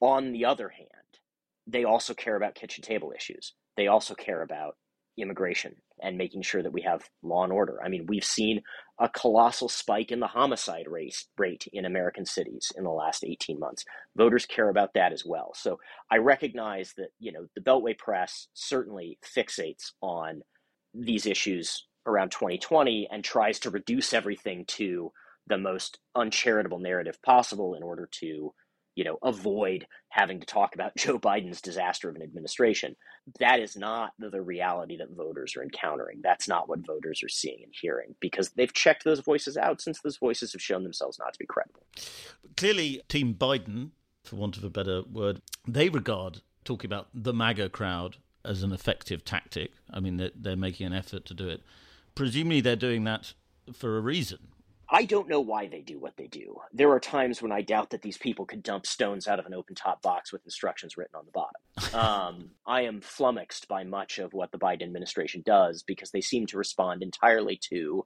On 0.00 0.32
the 0.32 0.44
other 0.44 0.68
hand, 0.68 0.88
they 1.66 1.84
also 1.84 2.14
care 2.14 2.36
about 2.36 2.56
kitchen 2.56 2.82
table 2.82 3.12
issues. 3.16 3.54
They 3.76 3.86
also 3.86 4.14
care 4.14 4.42
about 4.42 4.76
immigration 5.16 5.76
and 6.02 6.16
making 6.18 6.42
sure 6.42 6.62
that 6.62 6.72
we 6.72 6.82
have 6.82 7.08
law 7.22 7.44
and 7.44 7.52
order. 7.52 7.78
I 7.84 7.88
mean, 7.88 8.06
we've 8.08 8.24
seen 8.24 8.62
a 8.98 9.08
colossal 9.08 9.68
spike 9.68 10.10
in 10.10 10.20
the 10.20 10.26
homicide 10.26 10.86
rate, 10.88 11.24
rate 11.38 11.68
in 11.72 11.84
American 11.84 12.24
cities 12.24 12.72
in 12.76 12.84
the 12.84 12.90
last 12.90 13.22
18 13.24 13.58
months. 13.58 13.84
Voters 14.16 14.46
care 14.46 14.68
about 14.68 14.94
that 14.94 15.12
as 15.12 15.24
well. 15.24 15.52
So 15.54 15.78
I 16.10 16.16
recognize 16.16 16.94
that, 16.96 17.08
you 17.18 17.30
know, 17.30 17.46
the 17.54 17.60
Beltway 17.60 17.96
press 17.96 18.48
certainly 18.54 19.18
fixates 19.36 19.92
on 20.00 20.42
these 20.94 21.26
issues 21.26 21.86
around 22.06 22.30
2020 22.30 23.08
and 23.10 23.22
tries 23.22 23.58
to 23.60 23.70
reduce 23.70 24.12
everything 24.12 24.64
to 24.66 25.12
the 25.46 25.58
most 25.58 25.98
uncharitable 26.14 26.78
narrative 26.78 27.20
possible 27.22 27.74
in 27.74 27.82
order 27.82 28.08
to 28.20 28.52
you 28.94 29.04
know, 29.04 29.18
avoid 29.22 29.86
having 30.10 30.40
to 30.40 30.46
talk 30.46 30.74
about 30.74 30.94
Joe 30.96 31.18
Biden's 31.18 31.60
disaster 31.60 32.08
of 32.08 32.16
an 32.16 32.22
administration. 32.22 32.96
That 33.38 33.60
is 33.60 33.76
not 33.76 34.12
the 34.18 34.42
reality 34.42 34.96
that 34.98 35.16
voters 35.16 35.56
are 35.56 35.62
encountering. 35.62 36.20
That's 36.22 36.48
not 36.48 36.68
what 36.68 36.86
voters 36.86 37.22
are 37.22 37.28
seeing 37.28 37.60
and 37.62 37.72
hearing 37.80 38.14
because 38.20 38.50
they've 38.50 38.72
checked 38.72 39.04
those 39.04 39.20
voices 39.20 39.56
out 39.56 39.80
since 39.80 40.00
those 40.00 40.18
voices 40.18 40.52
have 40.52 40.62
shown 40.62 40.82
themselves 40.82 41.18
not 41.18 41.32
to 41.32 41.38
be 41.38 41.46
credible. 41.46 41.82
Clearly, 42.56 43.02
Team 43.08 43.34
Biden, 43.34 43.90
for 44.24 44.36
want 44.36 44.56
of 44.56 44.64
a 44.64 44.70
better 44.70 45.02
word, 45.10 45.40
they 45.66 45.88
regard 45.88 46.42
talking 46.64 46.88
about 46.88 47.08
the 47.14 47.32
MAGA 47.32 47.70
crowd 47.70 48.16
as 48.44 48.62
an 48.62 48.72
effective 48.72 49.24
tactic. 49.24 49.70
I 49.90 50.00
mean, 50.00 50.16
they're, 50.16 50.30
they're 50.34 50.56
making 50.56 50.86
an 50.86 50.92
effort 50.92 51.24
to 51.26 51.34
do 51.34 51.48
it. 51.48 51.62
Presumably, 52.14 52.60
they're 52.60 52.76
doing 52.76 53.04
that 53.04 53.34
for 53.72 53.96
a 53.96 54.00
reason. 54.00 54.38
I 54.94 55.06
don't 55.06 55.26
know 55.26 55.40
why 55.40 55.68
they 55.68 55.80
do 55.80 55.98
what 55.98 56.18
they 56.18 56.26
do. 56.26 56.58
There 56.74 56.90
are 56.90 57.00
times 57.00 57.40
when 57.40 57.50
I 57.50 57.62
doubt 57.62 57.90
that 57.90 58.02
these 58.02 58.18
people 58.18 58.44
could 58.44 58.62
dump 58.62 58.86
stones 58.86 59.26
out 59.26 59.38
of 59.38 59.46
an 59.46 59.54
open 59.54 59.74
top 59.74 60.02
box 60.02 60.30
with 60.30 60.44
instructions 60.44 60.98
written 60.98 61.16
on 61.16 61.24
the 61.24 61.32
bottom. 61.32 61.60
Um, 61.92 62.50
I 62.66 62.82
am 62.82 63.00
flummoxed 63.00 63.68
by 63.68 63.84
much 63.84 64.18
of 64.18 64.32
what 64.32 64.50
the 64.50 64.58
Biden 64.58 64.82
administration 64.82 65.42
does 65.44 65.82
because 65.82 66.10
they 66.10 66.20
seem 66.20 66.46
to 66.46 66.58
respond 66.58 67.02
entirely 67.02 67.58
to 67.70 68.04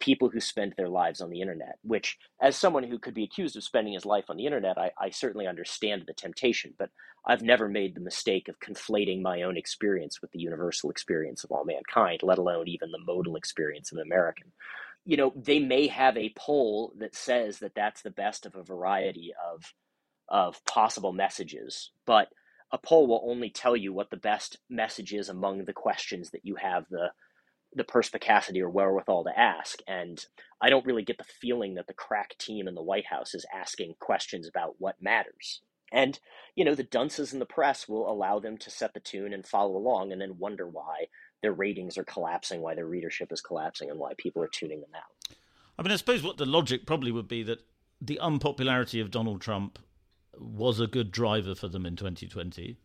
people 0.00 0.30
who 0.30 0.40
spend 0.40 0.74
their 0.76 0.88
lives 0.88 1.20
on 1.20 1.30
the 1.30 1.40
internet, 1.40 1.78
which, 1.82 2.18
as 2.42 2.56
someone 2.56 2.84
who 2.84 2.98
could 2.98 3.14
be 3.14 3.24
accused 3.24 3.56
of 3.56 3.64
spending 3.64 3.94
his 3.94 4.06
life 4.06 4.24
on 4.28 4.36
the 4.36 4.46
internet, 4.46 4.78
I, 4.78 4.90
I 4.98 5.10
certainly 5.10 5.46
understand 5.46 6.04
the 6.06 6.14
temptation, 6.14 6.74
but 6.78 6.90
I've 7.26 7.42
never 7.42 7.68
made 7.68 7.94
the 7.94 8.00
mistake 8.00 8.48
of 8.48 8.60
conflating 8.60 9.22
my 9.22 9.42
own 9.42 9.56
experience 9.56 10.20
with 10.20 10.32
the 10.32 10.40
universal 10.40 10.90
experience 10.90 11.44
of 11.44 11.52
all 11.52 11.64
mankind, 11.64 12.22
let 12.22 12.38
alone 12.38 12.68
even 12.68 12.90
the 12.90 13.04
modal 13.06 13.36
experience 13.36 13.92
of 13.92 13.98
an 13.98 14.04
American. 14.04 14.52
You 15.04 15.16
know, 15.16 15.32
they 15.36 15.60
may 15.60 15.86
have 15.88 16.16
a 16.16 16.34
poll 16.36 16.92
that 16.98 17.14
says 17.14 17.58
that 17.60 17.74
that's 17.74 18.02
the 18.02 18.10
best 18.10 18.46
of 18.46 18.56
a 18.56 18.62
variety 18.62 19.32
of 19.52 19.72
of 20.28 20.64
possible 20.64 21.12
messages, 21.12 21.90
but 22.06 22.28
a 22.72 22.78
poll 22.78 23.08
will 23.08 23.22
only 23.26 23.50
tell 23.50 23.76
you 23.76 23.92
what 23.92 24.10
the 24.10 24.16
best 24.16 24.58
message 24.68 25.12
is 25.12 25.28
among 25.28 25.64
the 25.64 25.72
questions 25.72 26.30
that 26.30 26.44
you 26.44 26.54
have 26.54 26.84
the 26.88 27.10
the 27.74 27.84
perspicacity 27.84 28.60
or 28.60 28.68
wherewithal 28.68 29.24
to 29.24 29.38
ask. 29.38 29.80
And 29.86 30.24
I 30.60 30.70
don't 30.70 30.86
really 30.86 31.04
get 31.04 31.18
the 31.18 31.24
feeling 31.24 31.74
that 31.74 31.86
the 31.86 31.94
crack 31.94 32.36
team 32.38 32.66
in 32.66 32.74
the 32.74 32.82
White 32.82 33.06
House 33.06 33.34
is 33.34 33.46
asking 33.54 33.94
questions 34.00 34.48
about 34.48 34.76
what 34.78 35.00
matters. 35.00 35.60
And, 35.92 36.18
you 36.54 36.64
know, 36.64 36.74
the 36.74 36.82
dunces 36.84 37.32
in 37.32 37.38
the 37.38 37.46
press 37.46 37.88
will 37.88 38.10
allow 38.10 38.38
them 38.38 38.56
to 38.58 38.70
set 38.70 38.94
the 38.94 39.00
tune 39.00 39.32
and 39.32 39.46
follow 39.46 39.76
along 39.76 40.12
and 40.12 40.20
then 40.20 40.38
wonder 40.38 40.66
why 40.66 41.06
their 41.42 41.52
ratings 41.52 41.98
are 41.98 42.04
collapsing, 42.04 42.60
why 42.60 42.74
their 42.74 42.86
readership 42.86 43.32
is 43.32 43.40
collapsing, 43.40 43.90
and 43.90 43.98
why 43.98 44.12
people 44.16 44.42
are 44.42 44.48
tuning 44.48 44.80
them 44.80 44.90
out. 44.94 45.36
I 45.78 45.82
mean, 45.82 45.92
I 45.92 45.96
suppose 45.96 46.22
what 46.22 46.36
the 46.36 46.46
logic 46.46 46.86
probably 46.86 47.10
would 47.10 47.28
be 47.28 47.42
that 47.44 47.64
the 48.00 48.20
unpopularity 48.20 49.00
of 49.00 49.10
Donald 49.10 49.40
Trump 49.40 49.78
was 50.38 50.80
a 50.80 50.86
good 50.86 51.10
driver 51.10 51.54
for 51.54 51.68
them 51.68 51.86
in 51.86 51.96
2020, 51.96 52.76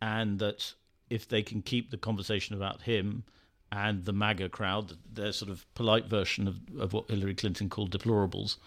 and 0.00 0.38
that 0.38 0.74
if 1.10 1.28
they 1.28 1.42
can 1.42 1.62
keep 1.62 1.90
the 1.90 1.96
conversation 1.96 2.56
about 2.56 2.82
him 2.82 3.24
and 3.72 4.04
the 4.04 4.12
MAGA 4.12 4.50
crowd, 4.50 4.98
their 5.10 5.32
sort 5.32 5.50
of 5.50 5.64
polite 5.74 6.06
version 6.06 6.46
of, 6.46 6.60
of 6.78 6.92
what 6.92 7.08
Hillary 7.08 7.34
Clinton 7.34 7.70
called 7.70 7.90
deplorables, 7.90 8.58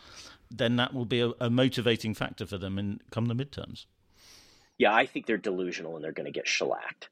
then 0.49 0.77
that 0.77 0.95
will 0.95 1.05
be 1.05 1.21
a, 1.21 1.31
a 1.39 1.49
motivating 1.49 2.15
factor 2.15 2.45
for 2.45 2.57
them 2.57 2.79
in 2.79 2.99
come 3.11 3.27
the 3.27 3.35
midterms. 3.35 3.85
Yeah, 4.79 4.93
I 4.93 5.05
think 5.05 5.27
they're 5.27 5.37
delusional 5.37 5.95
and 5.95 6.03
they're 6.03 6.11
going 6.11 6.25
to 6.25 6.31
get 6.31 6.47
shellacked. 6.47 7.09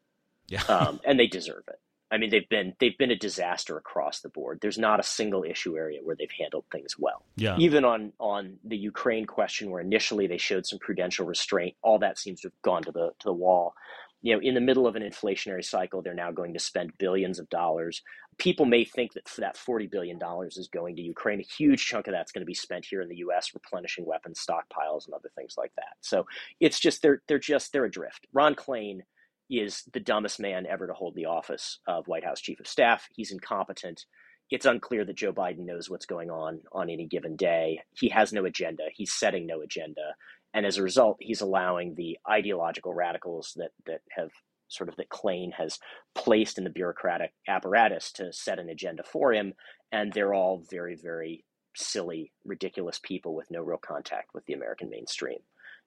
Yeah, 0.48 0.64
um, 0.68 1.00
and 1.06 1.20
they 1.20 1.28
deserve 1.28 1.64
it. 1.68 1.80
I 2.12 2.18
mean, 2.18 2.30
they've 2.30 2.50
been 2.50 2.76
they've 2.80 2.98
been 2.98 3.12
a 3.12 3.16
disaster 3.16 3.78
across 3.78 4.22
the 4.22 4.30
board. 4.30 4.60
There's 4.62 4.78
not 4.78 5.00
a 5.00 5.04
single 5.04 5.44
issue 5.44 5.78
area 5.78 6.00
where 6.04 6.16
they've 6.16 6.30
handled 6.38 6.66
things 6.72 6.98
well. 6.98 7.24
Yeah. 7.36 7.58
Even 7.58 7.86
on 7.86 8.14
on 8.20 8.58
the 8.64 8.78
Ukraine 8.78 9.26
question, 9.26 9.70
where 9.70 9.82
initially 9.82 10.28
they 10.28 10.38
showed 10.38 10.66
some 10.66 10.80
prudential 10.80 11.26
restraint, 11.26 11.76
all 11.82 12.00
that 12.00 12.18
seems 12.18 12.42
to 12.42 12.48
have 12.48 12.62
gone 12.64 12.84
to 12.84 12.92
the 12.92 13.14
to 13.20 13.26
the 13.26 13.34
wall. 13.34 13.76
You 14.24 14.34
know, 14.34 14.42
in 14.42 14.56
the 14.56 14.62
middle 14.62 14.88
of 14.88 14.96
an 14.96 15.04
inflationary 15.04 15.66
cycle, 15.66 16.02
they're 16.02 16.16
now 16.16 16.32
going 16.32 16.54
to 16.54 16.60
spend 16.60 16.98
billions 16.98 17.40
of 17.40 17.50
dollars. 17.50 18.02
People 18.40 18.66
may 18.66 18.86
think 18.86 19.14
that 19.14 19.30
that 19.38 19.58
forty 19.58 19.86
billion 19.86 20.18
dollars 20.18 20.58
is 20.58 20.70
going 20.70 20.96
to 20.96 21.04
Ukraine. 21.04 21.42
A 21.42 21.44
huge 21.44 21.86
chunk 21.86 22.08
of 22.08 22.14
that's 22.14 22.32
going 22.32 22.42
to 22.42 22.48
be 22.48 22.56
spent 22.56 22.86
here 22.90 23.02
in 23.02 23.10
the 23.10 23.18
U.S. 23.18 23.52
replenishing 23.54 24.06
weapons 24.08 24.44
stockpiles 24.44 25.06
and 25.06 25.14
other 25.14 25.30
things 25.36 25.56
like 25.58 25.74
that. 25.76 25.98
So 26.02 26.26
it's 26.60 26.80
just 26.80 27.04
they're 27.04 27.22
they're 27.28 27.40
just 27.40 27.74
they're 27.74 27.86
adrift. 27.86 28.28
Ron 28.34 28.56
Klain 28.56 29.02
is 29.50 29.84
the 29.94 30.00
dumbest 30.00 30.40
man 30.40 30.66
ever 30.66 30.88
to 30.88 30.94
hold 30.94 31.16
the 31.16 31.26
office 31.26 31.80
of 31.88 32.08
White 32.08 32.24
House 32.26 32.42
Chief 32.42 32.60
of 32.60 32.68
Staff. 32.68 33.08
He's 33.14 33.32
incompetent. 33.32 34.06
It's 34.50 34.66
unclear 34.66 35.06
that 35.06 35.16
Joe 35.18 35.34
Biden 35.34 35.66
knows 35.66 35.90
what's 35.90 36.06
going 36.06 36.30
on 36.30 36.62
on 36.72 36.90
any 36.90 37.08
given 37.08 37.36
day. 37.36 37.82
He 37.94 38.10
has 38.10 38.34
no 38.34 38.46
agenda. 38.46 38.84
He's 38.94 39.14
setting 39.14 39.48
no 39.48 39.62
agenda. 39.62 40.16
And 40.54 40.66
as 40.66 40.78
a 40.78 40.84
result, 40.84 41.18
he's 41.20 41.42
allowing 41.42 41.96
the 41.96 42.18
ideological 42.30 42.94
radicals 42.94 43.54
that, 43.56 43.72
that 43.86 44.02
have 44.16 44.30
sort 44.68 44.90
of 44.90 44.96
that 44.98 45.10
Klain 45.10 45.52
has 45.54 45.80
placed 46.16 46.58
in 46.58 46.64
the 46.64 46.70
bureaucratic 46.70 47.34
apparatus 47.48 48.12
to 48.14 48.34
set 48.34 48.60
an 48.60 48.70
agenda 48.70 49.04
for 49.04 49.34
him. 49.34 49.54
And 49.92 50.12
they're 50.12 50.34
all 50.34 50.64
very, 50.70 50.96
very 50.96 51.46
silly, 51.76 52.32
ridiculous 52.46 53.00
people 53.02 53.36
with 53.36 53.50
no 53.52 53.62
real 53.62 53.78
contact 53.78 54.30
with 54.34 54.46
the 54.46 54.54
American 54.54 54.90
mainstream. 54.90 55.40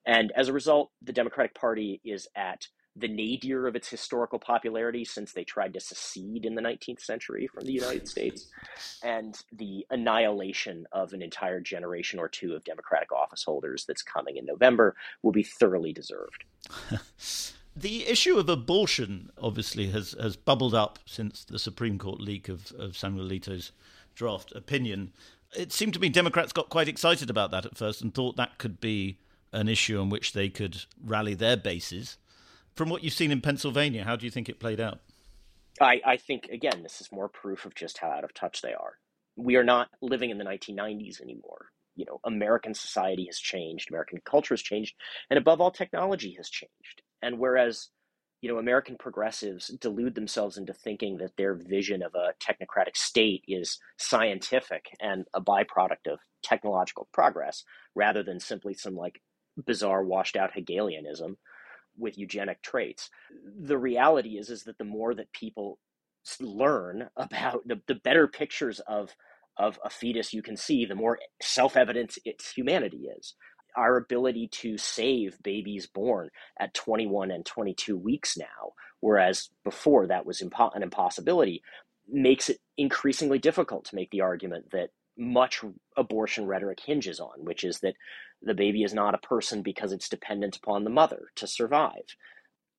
And 0.07 0.33
as 0.37 0.49
a 0.49 0.53
result, 0.53 0.91
the 1.03 1.13
Democratic 1.13 1.55
Party 1.55 2.01
is 2.05 2.29
at 2.37 2.69
the 2.97 3.09
nadir 3.09 3.67
of 3.67 3.77
its 3.77 3.89
historical 3.89 4.39
popularity 4.39 5.05
since 5.05 5.33
they 5.33 5.45
tried 5.45 5.75
to 5.75 5.81
secede 5.81 6.47
in 6.47 6.55
the 6.55 6.63
19th 6.63 7.01
century 7.01 7.47
from 7.47 7.65
the 7.65 7.73
United 7.73 8.09
States, 8.17 8.49
and 9.03 9.43
the 9.53 9.87
annihilation 9.91 10.87
of 10.93 11.13
an 11.13 11.23
entire 11.23 11.61
generation 11.61 12.19
or 12.19 12.29
two 12.29 12.55
of 12.55 12.65
Democratic 12.65 13.13
office 13.13 13.45
holders 13.45 13.85
that's 13.87 14.03
coming 14.03 14.37
in 14.37 14.47
November 14.47 14.97
will 15.23 15.33
be 15.33 15.43
thoroughly 15.43 15.93
deserved. 15.93 16.45
the 17.77 18.07
issue 18.07 18.39
of 18.39 18.49
abortion 18.49 19.31
obviously 19.41 19.89
has, 19.89 20.15
has 20.21 20.37
bubbled 20.37 20.75
up 20.75 20.99
since 21.05 21.45
the 21.45 21.59
Supreme 21.59 21.99
Court 21.99 22.21
leak 22.21 22.49
of, 22.49 22.73
of 22.79 22.97
Samuel 22.97 23.29
Alito's 23.29 23.73
draft 24.15 24.53
opinion. 24.53 25.13
It 25.55 25.73
seemed 25.73 25.95
to 25.95 26.01
me 26.01 26.09
Democrats 26.09 26.53
got 26.53 26.71
quite 26.71 26.89
excited 26.89 27.29
about 27.29 27.51
that 27.51 27.67
at 27.67 27.77
first 27.77 28.01
and 28.01 28.15
thought 28.15 28.37
that 28.37 28.59
could 28.59 28.81
be 28.81 29.19
an 29.53 29.69
issue 29.69 30.01
on 30.01 30.09
which 30.09 30.33
they 30.33 30.49
could 30.49 30.85
rally 31.03 31.35
their 31.35 31.57
bases. 31.57 32.17
From 32.77 32.91
what 32.91 33.03
you've 33.03 33.15
seen 33.15 33.33
in 33.33 33.41
Pennsylvania, 33.41 34.05
how 34.05 34.17
do 34.17 34.27
you 34.27 34.31
think 34.31 34.51
it 34.51 34.61
played 34.61 34.81
out? 34.81 35.01
I, 35.81 36.01
I 36.05 36.17
think, 36.19 36.49
again, 36.53 36.83
this 36.83 37.01
is 37.01 37.11
more 37.11 37.29
proof 37.29 37.65
of 37.65 37.75
just 37.75 37.99
how 37.99 38.11
out 38.11 38.23
of 38.23 38.35
touch 38.35 38.61
they 38.61 38.75
are. 38.75 38.99
We 39.35 39.57
are 39.57 39.65
not 39.65 39.89
living 40.03 40.31
in 40.31 40.39
the 40.39 40.45
1990s 40.45 41.21
anymore. 41.21 41.67
you 41.97 42.05
know, 42.05 42.21
American 42.25 42.75
society 42.75 43.25
has 43.27 43.39
changed, 43.39 43.91
American 43.91 44.21
culture 44.25 44.55
has 44.55 44.63
changed, 44.63 44.95
and 45.31 45.39
above 45.39 45.61
all, 45.61 45.71
technology 45.71 46.35
has 46.37 46.49
changed. 46.51 47.03
And 47.23 47.39
whereas, 47.39 47.89
you 48.43 48.53
know, 48.53 48.59
American 48.59 48.97
progressives 48.99 49.69
delude 49.69 50.15
themselves 50.15 50.59
into 50.59 50.75
thinking 50.75 51.17
that 51.19 51.37
their 51.37 51.55
vision 51.55 52.03
of 52.03 52.15
a 52.15 52.35
technocratic 52.39 52.97
state 52.97 53.45
is 53.49 53.79
scientific 53.99 54.85
and 55.01 55.25
a 55.35 55.41
byproduct 55.41 56.13
of 56.13 56.19
technological 56.43 57.09
progress, 57.13 57.65
rather 57.95 58.23
than 58.23 58.39
simply 58.39 58.75
some 58.75 58.95
like 58.95 59.23
bizarre, 59.65 60.05
washed 60.05 60.37
out 60.37 60.53
Hegelianism 60.53 61.39
with 61.99 62.19
eugenic 62.19 62.63
traits. 62.63 63.11
The 63.61 63.79
reality 63.79 64.39
is, 64.39 64.51
is 64.51 64.65
that 64.65 64.79
the 64.79 64.85
more 64.85 65.15
that 65.15 65.33
people 65.33 65.79
learn 66.41 67.09
about 67.17 67.67
the, 67.67 67.81
the 67.87 67.97
better 67.97 68.29
pictures 68.29 68.81
of 68.81 69.15
of 69.59 69.79
a 69.85 69.91
fetus 69.91 70.35
you 70.35 70.43
can 70.43 70.57
see, 70.57 70.85
the 70.85 70.95
more 70.95 71.19
self-evident 71.43 72.19
its 72.25 72.53
humanity 72.53 73.09
is. 73.19 73.35
Our 73.77 73.97
ability 73.97 74.49
to 74.53 74.79
save 74.79 75.43
babies 75.43 75.87
born 75.87 76.31
at 76.61 76.75
21 76.75 77.31
and 77.31 77.45
22 77.45 77.97
weeks 77.97 78.37
now, 78.37 78.73
whereas 79.01 79.51
before 79.65 80.09
that 80.09 80.27
was 80.27 80.43
impo- 80.43 80.75
an 80.77 80.83
impossibility, 80.83 81.63
makes 82.09 82.51
it 82.51 82.59
increasingly 82.77 83.39
difficult 83.39 83.87
to 83.87 83.97
make 83.97 84.11
the 84.11 84.21
argument 84.21 84.71
that 84.73 84.91
much 85.17 85.63
abortion 85.97 86.47
rhetoric 86.47 86.81
hinges 86.85 87.21
on, 87.21 87.45
which 87.45 87.65
is 87.65 87.81
that 87.81 87.97
the 88.43 88.55
baby 88.55 88.83
is 88.83 88.95
not 88.95 89.15
a 89.15 89.19
person 89.19 89.63
because 89.63 89.93
it's 89.93 90.09
dependent 90.09 90.57
upon 90.57 90.85
the 90.85 90.91
mother 90.91 91.29
to 91.37 91.47
survive. 91.47 92.17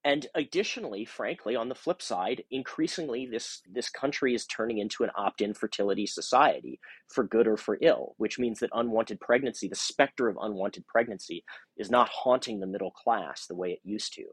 And 0.04 0.28
additionally, 0.36 1.04
frankly, 1.04 1.56
on 1.56 1.68
the 1.68 1.76
flip 1.76 2.02
side, 2.02 2.44
increasingly 2.50 3.26
this, 3.26 3.62
this 3.70 3.90
country 3.90 4.34
is 4.34 4.46
turning 4.46 4.78
into 4.78 5.04
an 5.04 5.10
opt 5.18 5.42
in 5.42 5.54
fertility 5.54 6.06
society 6.06 6.80
for 7.10 7.26
good 7.26 7.48
or 7.48 7.58
for 7.58 7.78
ill, 7.82 8.14
which 8.18 8.40
means 8.40 8.60
that 8.60 8.70
unwanted 8.74 9.20
pregnancy, 9.20 9.68
the 9.68 9.76
specter 9.76 10.30
of 10.30 10.38
unwanted 10.42 10.88
pregnancy, 10.88 11.44
is 11.76 11.90
not 11.90 12.10
haunting 12.10 12.60
the 12.60 12.68
middle 12.68 12.92
class 12.92 13.48
the 13.48 13.56
way 13.56 13.72
it 13.72 13.80
used 13.84 14.14
to. 14.14 14.24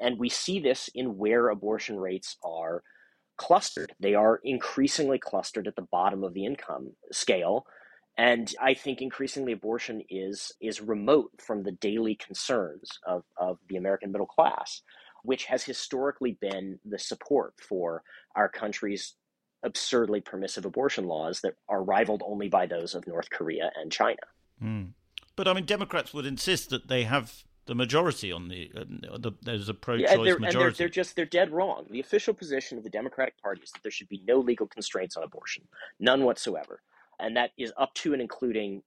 And 0.00 0.18
we 0.18 0.28
see 0.28 0.60
this 0.60 0.90
in 0.94 1.16
where 1.16 1.48
abortion 1.48 1.98
rates 1.98 2.36
are 2.44 2.82
clustered. 3.36 3.92
They 4.00 4.14
are 4.14 4.40
increasingly 4.44 5.18
clustered 5.18 5.66
at 5.66 5.76
the 5.76 5.86
bottom 5.90 6.24
of 6.24 6.34
the 6.34 6.44
income 6.44 6.92
scale. 7.12 7.66
And 8.18 8.52
I 8.60 8.74
think 8.74 9.02
increasingly 9.02 9.52
abortion 9.52 10.02
is 10.08 10.52
is 10.60 10.80
remote 10.80 11.30
from 11.38 11.62
the 11.62 11.72
daily 11.72 12.14
concerns 12.14 12.98
of, 13.06 13.24
of 13.36 13.58
the 13.68 13.76
American 13.76 14.10
middle 14.10 14.26
class, 14.26 14.82
which 15.22 15.44
has 15.46 15.64
historically 15.64 16.38
been 16.40 16.78
the 16.84 16.98
support 16.98 17.54
for 17.60 18.02
our 18.34 18.48
country's 18.48 19.14
absurdly 19.62 20.20
permissive 20.20 20.64
abortion 20.64 21.06
laws 21.06 21.40
that 21.42 21.54
are 21.68 21.82
rivaled 21.82 22.22
only 22.24 22.48
by 22.48 22.66
those 22.66 22.94
of 22.94 23.06
North 23.06 23.28
Korea 23.30 23.70
and 23.74 23.92
China. 23.92 24.16
Mm. 24.62 24.92
But 25.34 25.48
I 25.48 25.52
mean, 25.52 25.66
Democrats 25.66 26.14
would 26.14 26.24
insist 26.24 26.70
that 26.70 26.88
they 26.88 27.04
have 27.04 27.44
the 27.66 27.74
majority 27.74 28.32
on 28.32 28.48
the, 28.48 28.70
uh, 28.76 29.18
the 29.18 29.32
there's 29.42 29.68
a 29.68 29.74
pro-choice 29.74 30.08
yeah, 30.08 30.16
they're, 30.16 30.38
majority. 30.38 30.46
And 30.46 30.60
they're, 30.60 30.70
they're, 30.72 30.88
just 30.88 31.16
they're 31.16 31.24
dead 31.24 31.52
wrong. 31.52 31.86
The 31.90 32.00
official 32.00 32.34
position 32.34 32.78
of 32.78 32.84
the 32.84 32.90
Democratic 32.90 33.40
Party 33.42 33.62
is 33.62 33.70
that 33.72 33.82
there 33.82 33.92
should 33.92 34.08
be 34.08 34.22
no 34.26 34.38
legal 34.38 34.66
constraints 34.66 35.16
on 35.16 35.24
abortion, 35.24 35.64
none 35.98 36.24
whatsoever, 36.24 36.80
and 37.18 37.36
that 37.36 37.50
is 37.58 37.72
up 37.76 37.94
to 37.94 38.12
and 38.12 38.22
including 38.22 38.82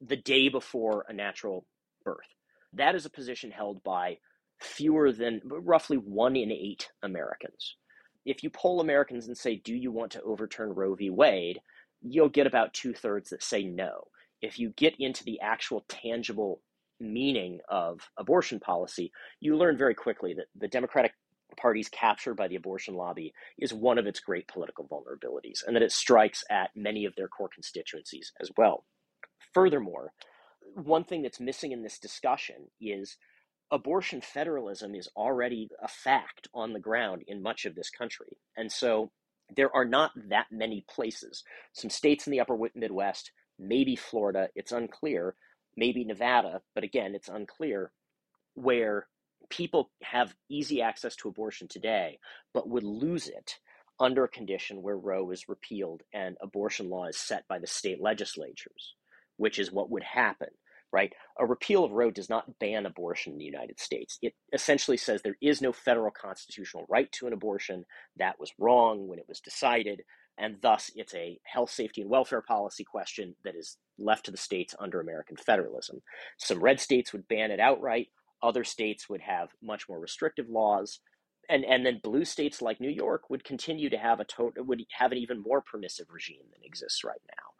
the 0.00 0.16
day 0.16 0.48
before 0.48 1.04
a 1.08 1.12
natural 1.12 1.66
birth. 2.04 2.34
That 2.72 2.94
is 2.94 3.04
a 3.04 3.10
position 3.10 3.50
held 3.50 3.82
by 3.82 4.18
fewer 4.60 5.12
than 5.12 5.40
roughly 5.44 5.96
one 5.96 6.36
in 6.36 6.52
eight 6.52 6.88
Americans. 7.02 7.76
If 8.24 8.42
you 8.42 8.50
poll 8.50 8.80
Americans 8.80 9.26
and 9.26 9.36
say, 9.36 9.56
"Do 9.56 9.74
you 9.74 9.90
want 9.90 10.12
to 10.12 10.22
overturn 10.22 10.74
Roe 10.74 10.94
v. 10.94 11.10
Wade?" 11.10 11.60
you'll 12.02 12.28
get 12.28 12.46
about 12.46 12.74
two 12.74 12.92
thirds 12.92 13.30
that 13.30 13.42
say 13.42 13.62
no. 13.62 14.04
If 14.40 14.58
you 14.58 14.70
get 14.70 14.94
into 14.98 15.24
the 15.24 15.40
actual 15.40 15.84
tangible 15.88 16.60
meaning 17.00 17.60
of 17.68 18.00
abortion 18.16 18.60
policy, 18.60 19.12
you 19.40 19.56
learn 19.56 19.76
very 19.76 19.94
quickly 19.94 20.34
that 20.34 20.46
the 20.54 20.68
Democratic 20.68 21.12
Party's 21.56 21.88
capture 21.88 22.34
by 22.34 22.48
the 22.48 22.56
abortion 22.56 22.94
lobby 22.94 23.32
is 23.58 23.74
one 23.74 23.98
of 23.98 24.06
its 24.06 24.20
great 24.20 24.46
political 24.46 24.86
vulnerabilities, 24.86 25.66
and 25.66 25.74
that 25.74 25.82
it 25.82 25.92
strikes 25.92 26.44
at 26.50 26.70
many 26.76 27.04
of 27.04 27.14
their 27.16 27.28
core 27.28 27.50
constituencies 27.52 28.32
as 28.40 28.50
well. 28.56 28.84
Furthermore, 29.52 30.12
one 30.74 31.04
thing 31.04 31.22
that's 31.22 31.40
missing 31.40 31.72
in 31.72 31.82
this 31.82 31.98
discussion 31.98 32.68
is 32.80 33.16
abortion 33.72 34.20
federalism 34.20 34.94
is 34.94 35.08
already 35.16 35.68
a 35.82 35.88
fact 35.88 36.48
on 36.54 36.72
the 36.72 36.80
ground 36.80 37.22
in 37.26 37.42
much 37.42 37.64
of 37.64 37.74
this 37.74 37.90
country. 37.90 38.36
And 38.56 38.70
so 38.70 39.10
there 39.56 39.74
are 39.74 39.84
not 39.84 40.12
that 40.28 40.46
many 40.50 40.84
places. 40.88 41.42
Some 41.72 41.90
states 41.90 42.26
in 42.26 42.30
the 42.30 42.40
upper 42.40 42.56
Midwest, 42.74 43.32
maybe 43.58 43.96
Florida, 43.96 44.48
it's 44.54 44.72
unclear, 44.72 45.34
maybe 45.76 46.04
Nevada, 46.04 46.62
but 46.74 46.84
again, 46.84 47.14
it's 47.14 47.28
unclear, 47.28 47.92
where 48.54 49.08
people 49.50 49.90
have 50.02 50.34
easy 50.50 50.82
access 50.82 51.16
to 51.16 51.28
abortion 51.28 51.68
today, 51.68 52.18
but 52.54 52.68
would 52.68 52.84
lose 52.84 53.28
it 53.28 53.56
under 54.00 54.24
a 54.24 54.28
condition 54.30 54.82
where 54.82 54.96
Roe 54.98 55.30
is 55.30 55.48
repealed 55.48 56.02
and 56.14 56.36
abortion 56.42 56.90
law 56.90 57.06
is 57.06 57.18
set 57.18 57.46
by 57.48 57.60
the 57.60 57.68
state 57.68 58.00
legislatures, 58.02 58.96
which 59.38 59.60
is 59.60 59.72
what 59.72 59.90
would 59.90 60.04
happen, 60.04 60.48
right? 60.92 61.12
A 61.38 61.46
repeal 61.46 61.84
of 61.84 61.92
Roe 61.92 62.10
does 62.10 62.30
not 62.30 62.58
ban 62.60 62.86
abortion 62.86 63.34
in 63.34 63.38
the 63.38 63.46
United 63.46 63.80
States. 63.80 64.18
It 64.22 64.34
essentially 64.54 64.98
says 64.98 65.22
there 65.22 65.36
is 65.42 65.62
no 65.62 65.72
federal 65.72 66.12
constitutional 66.12 66.86
right 66.88 67.12
to 67.14 67.28
an 67.28 67.34
abortion. 67.34 67.86
That 68.18 68.40
was 68.40 68.52
wrong 68.58 69.08
when 69.08 69.18
it 69.20 69.26
was 69.28 69.40
decided 69.40 70.02
and 70.40 70.56
thus 70.62 70.90
it's 70.96 71.14
a 71.14 71.38
health, 71.44 71.70
safety, 71.70 72.00
and 72.00 72.10
welfare 72.10 72.42
policy 72.42 72.84
question 72.84 73.34
that 73.44 73.54
is 73.54 73.76
left 73.98 74.24
to 74.24 74.30
the 74.30 74.36
states 74.36 74.74
under 74.78 75.00
American 75.00 75.36
federalism. 75.36 76.00
Some 76.38 76.60
red 76.60 76.80
states 76.80 77.12
would 77.12 77.28
ban 77.28 77.50
it 77.50 77.60
outright, 77.60 78.08
other 78.42 78.64
states 78.64 79.08
would 79.08 79.20
have 79.20 79.50
much 79.62 79.88
more 79.88 80.00
restrictive 80.00 80.48
laws. 80.48 81.00
And, 81.48 81.64
and 81.64 81.84
then 81.84 82.00
blue 82.02 82.24
states 82.24 82.62
like 82.62 82.80
New 82.80 82.90
York 82.90 83.28
would 83.28 83.44
continue 83.44 83.90
to 83.90 83.98
have 83.98 84.20
a 84.20 84.24
total 84.24 84.64
would 84.64 84.84
have 84.92 85.10
an 85.12 85.18
even 85.18 85.42
more 85.42 85.60
permissive 85.60 86.06
regime 86.10 86.44
than 86.52 86.64
exists 86.64 87.02
right 87.04 87.20
now 87.28 87.50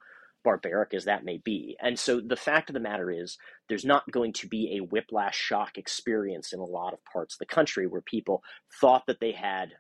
barbaric 0.43 0.95
as 0.95 1.05
that 1.05 1.25
may 1.25 1.38
be. 1.38 1.77
And 1.83 1.99
so 1.99 2.21
the 2.21 2.37
fact 2.37 2.71
of 2.71 2.75
the 2.75 2.81
matter 2.81 3.11
is, 3.11 3.37
there's 3.69 3.85
not 3.85 4.11
going 4.11 4.33
to 4.35 4.49
be 4.49 4.77
a 4.77 4.85
whiplash 4.85 5.37
shock 5.37 5.77
experience 5.77 6.53
in 6.53 6.61
a 6.61 6.64
lot 6.64 6.93
of 6.93 7.05
parts 7.05 7.35
of 7.35 7.38
the 7.38 7.55
country 7.55 7.87
where 7.87 8.01
people 8.01 8.43
thought 8.81 9.05
that 9.07 9.21
they 9.21 9.33
had 9.33 9.73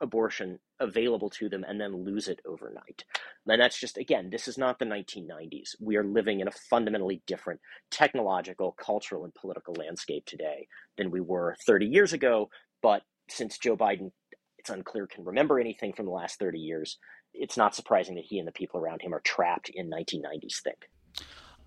abortion 0.00 0.58
available 0.80 1.30
to 1.30 1.48
them 1.48 1.64
and 1.66 1.80
then 1.80 2.04
lose 2.04 2.28
it 2.28 2.40
overnight. 2.46 3.04
And 3.46 3.60
that's 3.60 3.78
just, 3.78 3.98
again, 3.98 4.30
this 4.30 4.48
is 4.48 4.58
not 4.58 4.78
the 4.78 4.84
1990s. 4.84 5.74
We 5.80 5.96
are 5.96 6.04
living 6.04 6.40
in 6.40 6.48
a 6.48 6.52
fundamentally 6.70 7.22
different 7.26 7.60
technological, 7.90 8.72
cultural, 8.72 9.24
and 9.24 9.34
political 9.34 9.74
landscape 9.74 10.24
today 10.26 10.68
than 10.96 11.10
we 11.10 11.20
were 11.20 11.56
30 11.66 11.86
years 11.86 12.12
ago. 12.12 12.50
But 12.82 13.02
since 13.28 13.58
Joe 13.58 13.76
Biden, 13.76 14.12
it's 14.58 14.70
unclear, 14.70 15.06
can 15.06 15.24
remember 15.24 15.58
anything 15.58 15.92
from 15.92 16.06
the 16.06 16.12
last 16.12 16.38
30 16.38 16.58
years, 16.58 16.98
it's 17.34 17.56
not 17.56 17.74
surprising 17.74 18.14
that 18.16 18.24
he 18.24 18.38
and 18.38 18.48
the 18.48 18.52
people 18.52 18.80
around 18.80 19.02
him 19.02 19.14
are 19.14 19.20
trapped 19.20 19.68
in 19.68 19.90
1990s 19.90 20.60
think. 20.62 20.88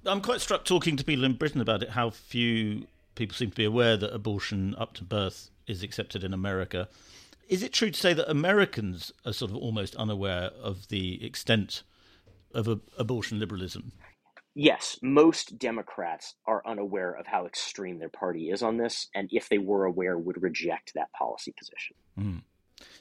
I'm 0.05 0.21
quite 0.21 0.41
struck 0.41 0.65
talking 0.65 0.97
to 0.97 1.03
people 1.03 1.25
in 1.25 1.33
Britain 1.33 1.61
about 1.61 1.83
it, 1.83 1.89
how 1.89 2.09
few 2.09 2.87
people 3.15 3.35
seem 3.35 3.51
to 3.51 3.55
be 3.55 3.65
aware 3.65 3.97
that 3.97 4.13
abortion 4.13 4.75
up 4.77 4.93
to 4.95 5.03
birth 5.03 5.49
is 5.67 5.83
accepted 5.83 6.23
in 6.23 6.33
America. 6.33 6.89
Is 7.51 7.63
it 7.63 7.73
true 7.73 7.91
to 7.91 7.99
say 7.99 8.13
that 8.13 8.31
Americans 8.31 9.11
are 9.25 9.33
sort 9.33 9.51
of 9.51 9.57
almost 9.57 9.93
unaware 9.97 10.51
of 10.63 10.87
the 10.87 11.21
extent 11.23 11.83
of 12.53 12.81
abortion 12.97 13.39
liberalism? 13.39 13.91
Yes, 14.55 14.97
most 15.01 15.59
Democrats 15.59 16.35
are 16.47 16.65
unaware 16.65 17.11
of 17.11 17.27
how 17.27 17.45
extreme 17.45 17.99
their 17.99 18.07
party 18.07 18.51
is 18.51 18.63
on 18.63 18.77
this, 18.77 19.09
and 19.13 19.27
if 19.33 19.49
they 19.49 19.57
were 19.57 19.83
aware, 19.83 20.17
would 20.17 20.41
reject 20.41 20.93
that 20.95 21.11
policy 21.11 21.53
position. 21.59 21.97
Mm. 22.17 22.41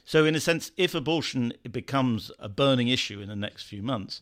So, 0.03 0.25
in 0.25 0.35
a 0.35 0.41
sense, 0.41 0.71
if 0.75 0.93
abortion 0.93 1.53
becomes 1.71 2.29
a 2.37 2.49
burning 2.49 2.89
issue 2.89 3.21
in 3.21 3.29
the 3.29 3.37
next 3.37 3.63
few 3.63 3.81
months, 3.81 4.19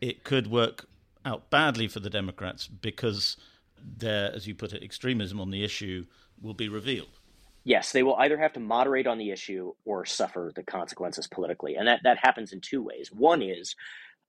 it 0.00 0.22
could 0.22 0.46
work 0.46 0.86
out 1.24 1.50
badly 1.50 1.88
for 1.88 1.98
the 1.98 2.10
Democrats 2.10 2.68
because 2.68 3.36
their, 3.76 4.32
as 4.32 4.46
you 4.46 4.54
put 4.54 4.72
it, 4.72 4.84
extremism 4.84 5.40
on 5.40 5.50
the 5.50 5.64
issue 5.64 6.06
will 6.40 6.54
be 6.54 6.68
revealed 6.68 7.18
yes, 7.64 7.92
they 7.92 8.02
will 8.02 8.16
either 8.16 8.38
have 8.38 8.52
to 8.54 8.60
moderate 8.60 9.06
on 9.06 9.18
the 9.18 9.30
issue 9.30 9.72
or 9.84 10.04
suffer 10.04 10.52
the 10.54 10.62
consequences 10.62 11.26
politically. 11.26 11.76
And 11.76 11.88
that, 11.88 12.00
that 12.04 12.18
happens 12.22 12.52
in 12.52 12.60
two 12.60 12.82
ways. 12.82 13.10
One 13.12 13.42
is 13.42 13.74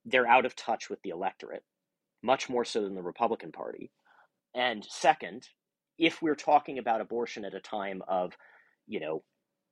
they're 0.06 0.28
out 0.28 0.46
of 0.46 0.56
touch 0.56 0.90
with 0.90 1.02
the 1.04 1.10
electorate, 1.10 1.64
much 2.24 2.50
more 2.50 2.66
so 2.66 2.84
than 2.84 2.96
the 2.96 3.04
Republican 3.04 3.52
Party. 3.52 3.92
And 4.56 4.86
second, 4.90 5.50
if 5.98 6.22
we're 6.22 6.36
talking 6.36 6.80
about 6.80 7.02
abortion 7.02 7.46
at 7.46 7.54
a 7.54 7.60
time 7.60 8.02
of, 8.08 8.34
you 8.88 9.00
know, 9.00 9.24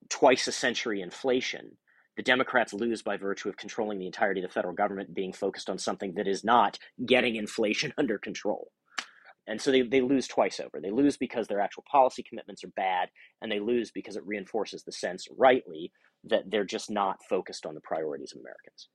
twice 0.10 0.47
a 0.47 0.52
century 0.52 1.02
inflation, 1.02 1.78
the 2.17 2.23
Democrats 2.23 2.73
lose 2.73 3.02
by 3.02 3.17
virtue 3.17 3.49
of 3.49 3.58
controlling 3.58 3.99
the 3.99 4.06
entirety 4.06 4.41
of 4.41 4.49
the 4.49 4.54
federal 4.54 4.73
government 4.76 5.13
being 5.15 5.34
focused 5.34 5.69
on 5.69 5.78
something 5.80 6.13
that 6.15 6.28
is 6.28 6.43
not 6.43 6.80
getting 7.06 7.36
inflation 7.36 7.93
under 7.99 8.17
control. 8.17 8.71
And 9.47 9.60
so 9.60 9.71
they, 9.71 9.82
they 9.82 10.01
lose 10.01 10.27
twice 10.27 10.60
over. 10.60 10.79
They 10.82 10.91
lose 10.91 11.17
because 11.17 11.47
their 11.47 11.60
actual 11.60 11.84
policy 11.91 12.23
commitments 12.23 12.63
are 12.63 12.71
bad, 12.75 13.10
and 13.41 13.51
they 13.51 13.60
lose 13.60 13.91
because 13.91 14.15
it 14.15 14.25
reinforces 14.25 14.84
the 14.84 14.91
sense, 14.91 15.27
rightly, 15.38 15.91
that 16.23 16.49
they're 16.49 16.63
just 16.63 16.89
not 16.89 17.17
focused 17.29 17.65
on 17.65 17.73
the 17.73 17.82
priorities 17.82 18.34
of 18.34 18.39
Americans. 18.39 18.88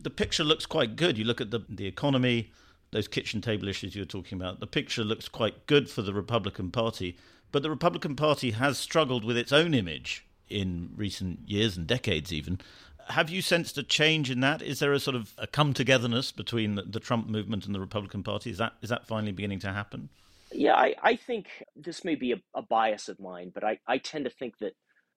The 0.00 0.10
picture 0.10 0.44
looks 0.44 0.66
quite 0.66 0.96
good. 0.96 1.16
You 1.16 1.24
look 1.24 1.40
at 1.40 1.50
the, 1.50 1.60
the 1.68 1.86
economy, 1.86 2.52
those 2.90 3.08
kitchen 3.08 3.40
table 3.40 3.68
issues 3.68 3.94
you 3.94 4.02
were 4.02 4.06
talking 4.06 4.40
about, 4.40 4.60
the 4.60 4.66
picture 4.66 5.04
looks 5.04 5.28
quite 5.28 5.66
good 5.66 5.88
for 5.88 6.02
the 6.02 6.14
Republican 6.14 6.70
Party. 6.70 7.16
But 7.52 7.62
the 7.62 7.70
Republican 7.70 8.16
Party 8.16 8.50
has 8.52 8.78
struggled 8.78 9.24
with 9.24 9.36
its 9.36 9.52
own 9.52 9.74
image 9.74 10.26
in 10.48 10.90
recent 10.96 11.48
years 11.48 11.76
and 11.76 11.86
decades, 11.86 12.32
even. 12.32 12.60
Have 13.08 13.30
you 13.30 13.42
sensed 13.42 13.78
a 13.78 13.82
change 13.82 14.30
in 14.30 14.40
that? 14.40 14.60
Is 14.60 14.80
there 14.80 14.92
a 14.92 15.00
sort 15.00 15.16
of 15.16 15.32
a 15.38 15.46
come 15.46 15.72
togetherness 15.72 16.30
between 16.30 16.74
the, 16.74 16.82
the 16.82 17.00
Trump 17.00 17.28
movement 17.28 17.66
and 17.66 17.74
the 17.74 17.80
Republican 17.80 18.22
Party? 18.22 18.50
Is 18.50 18.58
that 18.58 18.74
is 18.82 18.90
that 18.90 19.06
finally 19.06 19.32
beginning 19.32 19.60
to 19.60 19.72
happen? 19.72 20.10
Yeah, 20.52 20.74
I, 20.74 20.94
I 21.02 21.16
think 21.16 21.46
this 21.76 22.04
may 22.04 22.14
be 22.14 22.32
a, 22.32 22.36
a 22.54 22.62
bias 22.62 23.08
of 23.08 23.20
mine, 23.20 23.50
but 23.54 23.64
I, 23.64 23.78
I 23.86 23.98
tend 23.98 24.24
to 24.24 24.30
think 24.30 24.58
that 24.58 24.74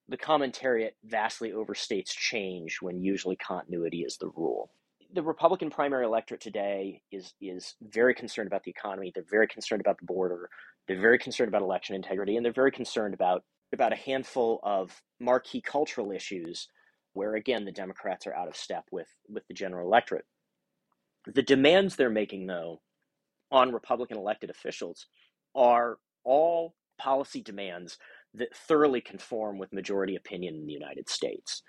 the 0.09 0.17
commentariat 0.17 0.91
vastly 1.05 1.51
overstates 1.51 2.09
change 2.09 2.81
when 2.81 3.01
usually 3.01 3.37
continuity 3.37 4.01
is 4.01 4.17
the 4.17 4.27
rule. 4.27 4.71
The 5.13 5.23
Republican 5.23 5.69
primary 5.69 6.05
electorate 6.05 6.41
today 6.41 7.01
is 7.11 7.33
is 7.41 7.75
very 7.81 8.13
concerned 8.13 8.47
about 8.47 8.63
the 8.63 8.71
economy. 8.71 9.11
They're 9.13 9.23
very 9.29 9.47
concerned 9.47 9.81
about 9.81 9.99
the 9.99 10.05
border. 10.05 10.49
They're 10.87 10.99
very 10.99 11.19
concerned 11.19 11.49
about 11.49 11.61
election 11.61 11.95
integrity, 11.95 12.35
and 12.35 12.45
they're 12.45 12.53
very 12.53 12.71
concerned 12.71 13.13
about 13.13 13.43
about 13.73 13.93
a 13.93 13.97
handful 13.97 14.59
of 14.63 15.01
marquee 15.19 15.61
cultural 15.61 16.11
issues 16.11 16.67
where 17.13 17.35
again 17.35 17.65
the 17.65 17.71
Democrats 17.71 18.27
are 18.27 18.33
out 18.35 18.47
of 18.47 18.55
step 18.55 18.85
with 18.91 19.07
with 19.29 19.47
the 19.47 19.53
general 19.53 19.87
electorate. 19.87 20.25
The 21.25 21.43
demands 21.43 21.95
they're 21.95 22.09
making 22.09 22.47
though 22.47 22.81
on 23.51 23.73
Republican 23.73 24.17
elected 24.17 24.49
officials 24.49 25.07
are 25.55 25.97
all 26.23 26.75
policy 26.97 27.41
demands 27.41 27.97
that 28.33 28.55
thoroughly 28.55 29.01
conform 29.01 29.57
with 29.57 29.73
majority 29.73 30.15
opinion 30.15 30.55
in 30.55 30.65
the 30.65 30.73
United 30.73 31.09
States. 31.09 31.63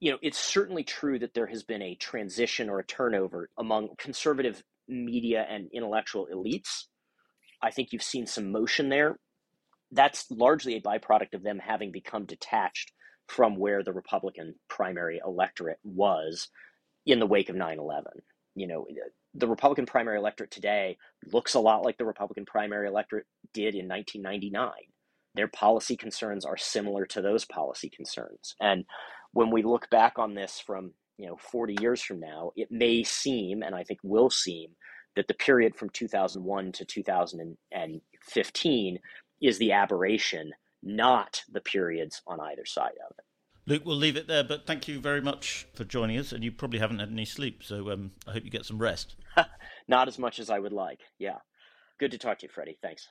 You 0.00 0.10
know, 0.10 0.18
it's 0.20 0.38
certainly 0.38 0.82
true 0.82 1.18
that 1.20 1.34
there 1.34 1.46
has 1.46 1.62
been 1.62 1.82
a 1.82 1.94
transition 1.94 2.68
or 2.68 2.80
a 2.80 2.86
turnover 2.86 3.50
among 3.56 3.90
conservative 3.98 4.62
media 4.88 5.46
and 5.48 5.68
intellectual 5.72 6.26
elites. 6.34 6.86
I 7.62 7.70
think 7.70 7.92
you've 7.92 8.02
seen 8.02 8.26
some 8.26 8.50
motion 8.50 8.88
there. 8.88 9.16
That's 9.92 10.28
largely 10.30 10.74
a 10.74 10.80
byproduct 10.80 11.34
of 11.34 11.44
them 11.44 11.60
having 11.60 11.92
become 11.92 12.24
detached 12.24 12.90
from 13.28 13.56
where 13.56 13.82
the 13.82 13.92
Republican 13.92 14.54
primary 14.68 15.20
electorate 15.24 15.78
was 15.84 16.48
in 17.06 17.18
the 17.18 17.26
wake 17.26 17.48
of 17.48 17.56
9 17.56 17.78
11. 17.78 18.12
You 18.54 18.66
know, 18.66 18.86
the 19.34 19.48
Republican 19.48 19.86
primary 19.86 20.18
electorate 20.18 20.50
today 20.50 20.98
looks 21.32 21.54
a 21.54 21.60
lot 21.60 21.84
like 21.84 21.96
the 21.96 22.04
Republican 22.04 22.44
primary 22.44 22.86
electorate 22.86 23.26
did 23.54 23.74
in 23.74 23.88
1999. 23.88 24.70
Their 25.34 25.48
policy 25.48 25.96
concerns 25.96 26.44
are 26.44 26.58
similar 26.58 27.06
to 27.06 27.22
those 27.22 27.46
policy 27.46 27.88
concerns. 27.88 28.54
And 28.60 28.84
when 29.32 29.50
we 29.50 29.62
look 29.62 29.88
back 29.88 30.18
on 30.18 30.34
this 30.34 30.60
from, 30.60 30.92
you 31.16 31.26
know, 31.26 31.36
40 31.36 31.76
years 31.80 32.02
from 32.02 32.20
now, 32.20 32.52
it 32.56 32.70
may 32.70 33.02
seem, 33.02 33.62
and 33.62 33.74
I 33.74 33.84
think 33.84 34.00
will 34.02 34.28
seem, 34.28 34.72
that 35.16 35.28
the 35.28 35.34
period 35.34 35.74
from 35.74 35.88
2001 35.90 36.72
to 36.72 36.84
2015 36.84 38.98
is 39.40 39.58
the 39.58 39.72
aberration, 39.72 40.52
not 40.82 41.42
the 41.50 41.60
periods 41.60 42.22
on 42.26 42.40
either 42.40 42.64
side 42.64 42.94
of 43.08 43.14
it. 43.18 43.24
Luke, 43.64 43.82
we'll 43.84 43.96
leave 43.96 44.16
it 44.16 44.26
there, 44.26 44.42
but 44.42 44.66
thank 44.66 44.88
you 44.88 44.98
very 44.98 45.20
much 45.20 45.68
for 45.74 45.84
joining 45.84 46.18
us. 46.18 46.32
And 46.32 46.42
you 46.42 46.50
probably 46.50 46.80
haven't 46.80 46.98
had 46.98 47.10
any 47.10 47.24
sleep, 47.24 47.62
so 47.62 47.92
um, 47.92 48.10
I 48.26 48.32
hope 48.32 48.44
you 48.44 48.50
get 48.50 48.66
some 48.66 48.78
rest. 48.78 49.14
Not 49.88 50.08
as 50.08 50.18
much 50.18 50.40
as 50.40 50.50
I 50.50 50.58
would 50.58 50.72
like. 50.72 51.00
Yeah. 51.18 51.38
Good 51.98 52.10
to 52.10 52.18
talk 52.18 52.38
to 52.40 52.46
you, 52.46 52.52
Freddie. 52.52 52.78
Thanks. 52.82 53.08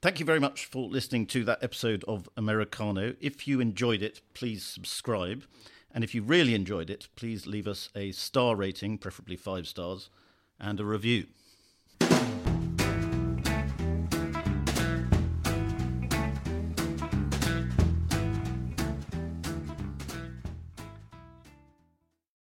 Thank 0.00 0.18
you 0.18 0.26
very 0.26 0.40
much 0.40 0.66
for 0.66 0.88
listening 0.88 1.26
to 1.26 1.44
that 1.44 1.62
episode 1.62 2.04
of 2.08 2.28
Americano. 2.36 3.14
If 3.20 3.46
you 3.46 3.60
enjoyed 3.60 4.02
it, 4.02 4.20
please 4.34 4.64
subscribe. 4.64 5.44
And 5.94 6.02
if 6.02 6.12
you 6.12 6.22
really 6.22 6.56
enjoyed 6.56 6.90
it, 6.90 7.06
please 7.14 7.46
leave 7.46 7.68
us 7.68 7.88
a 7.94 8.10
star 8.10 8.56
rating, 8.56 8.98
preferably 8.98 9.36
five 9.36 9.68
stars, 9.68 10.10
and 10.58 10.80
a 10.80 10.84
review. 10.84 11.26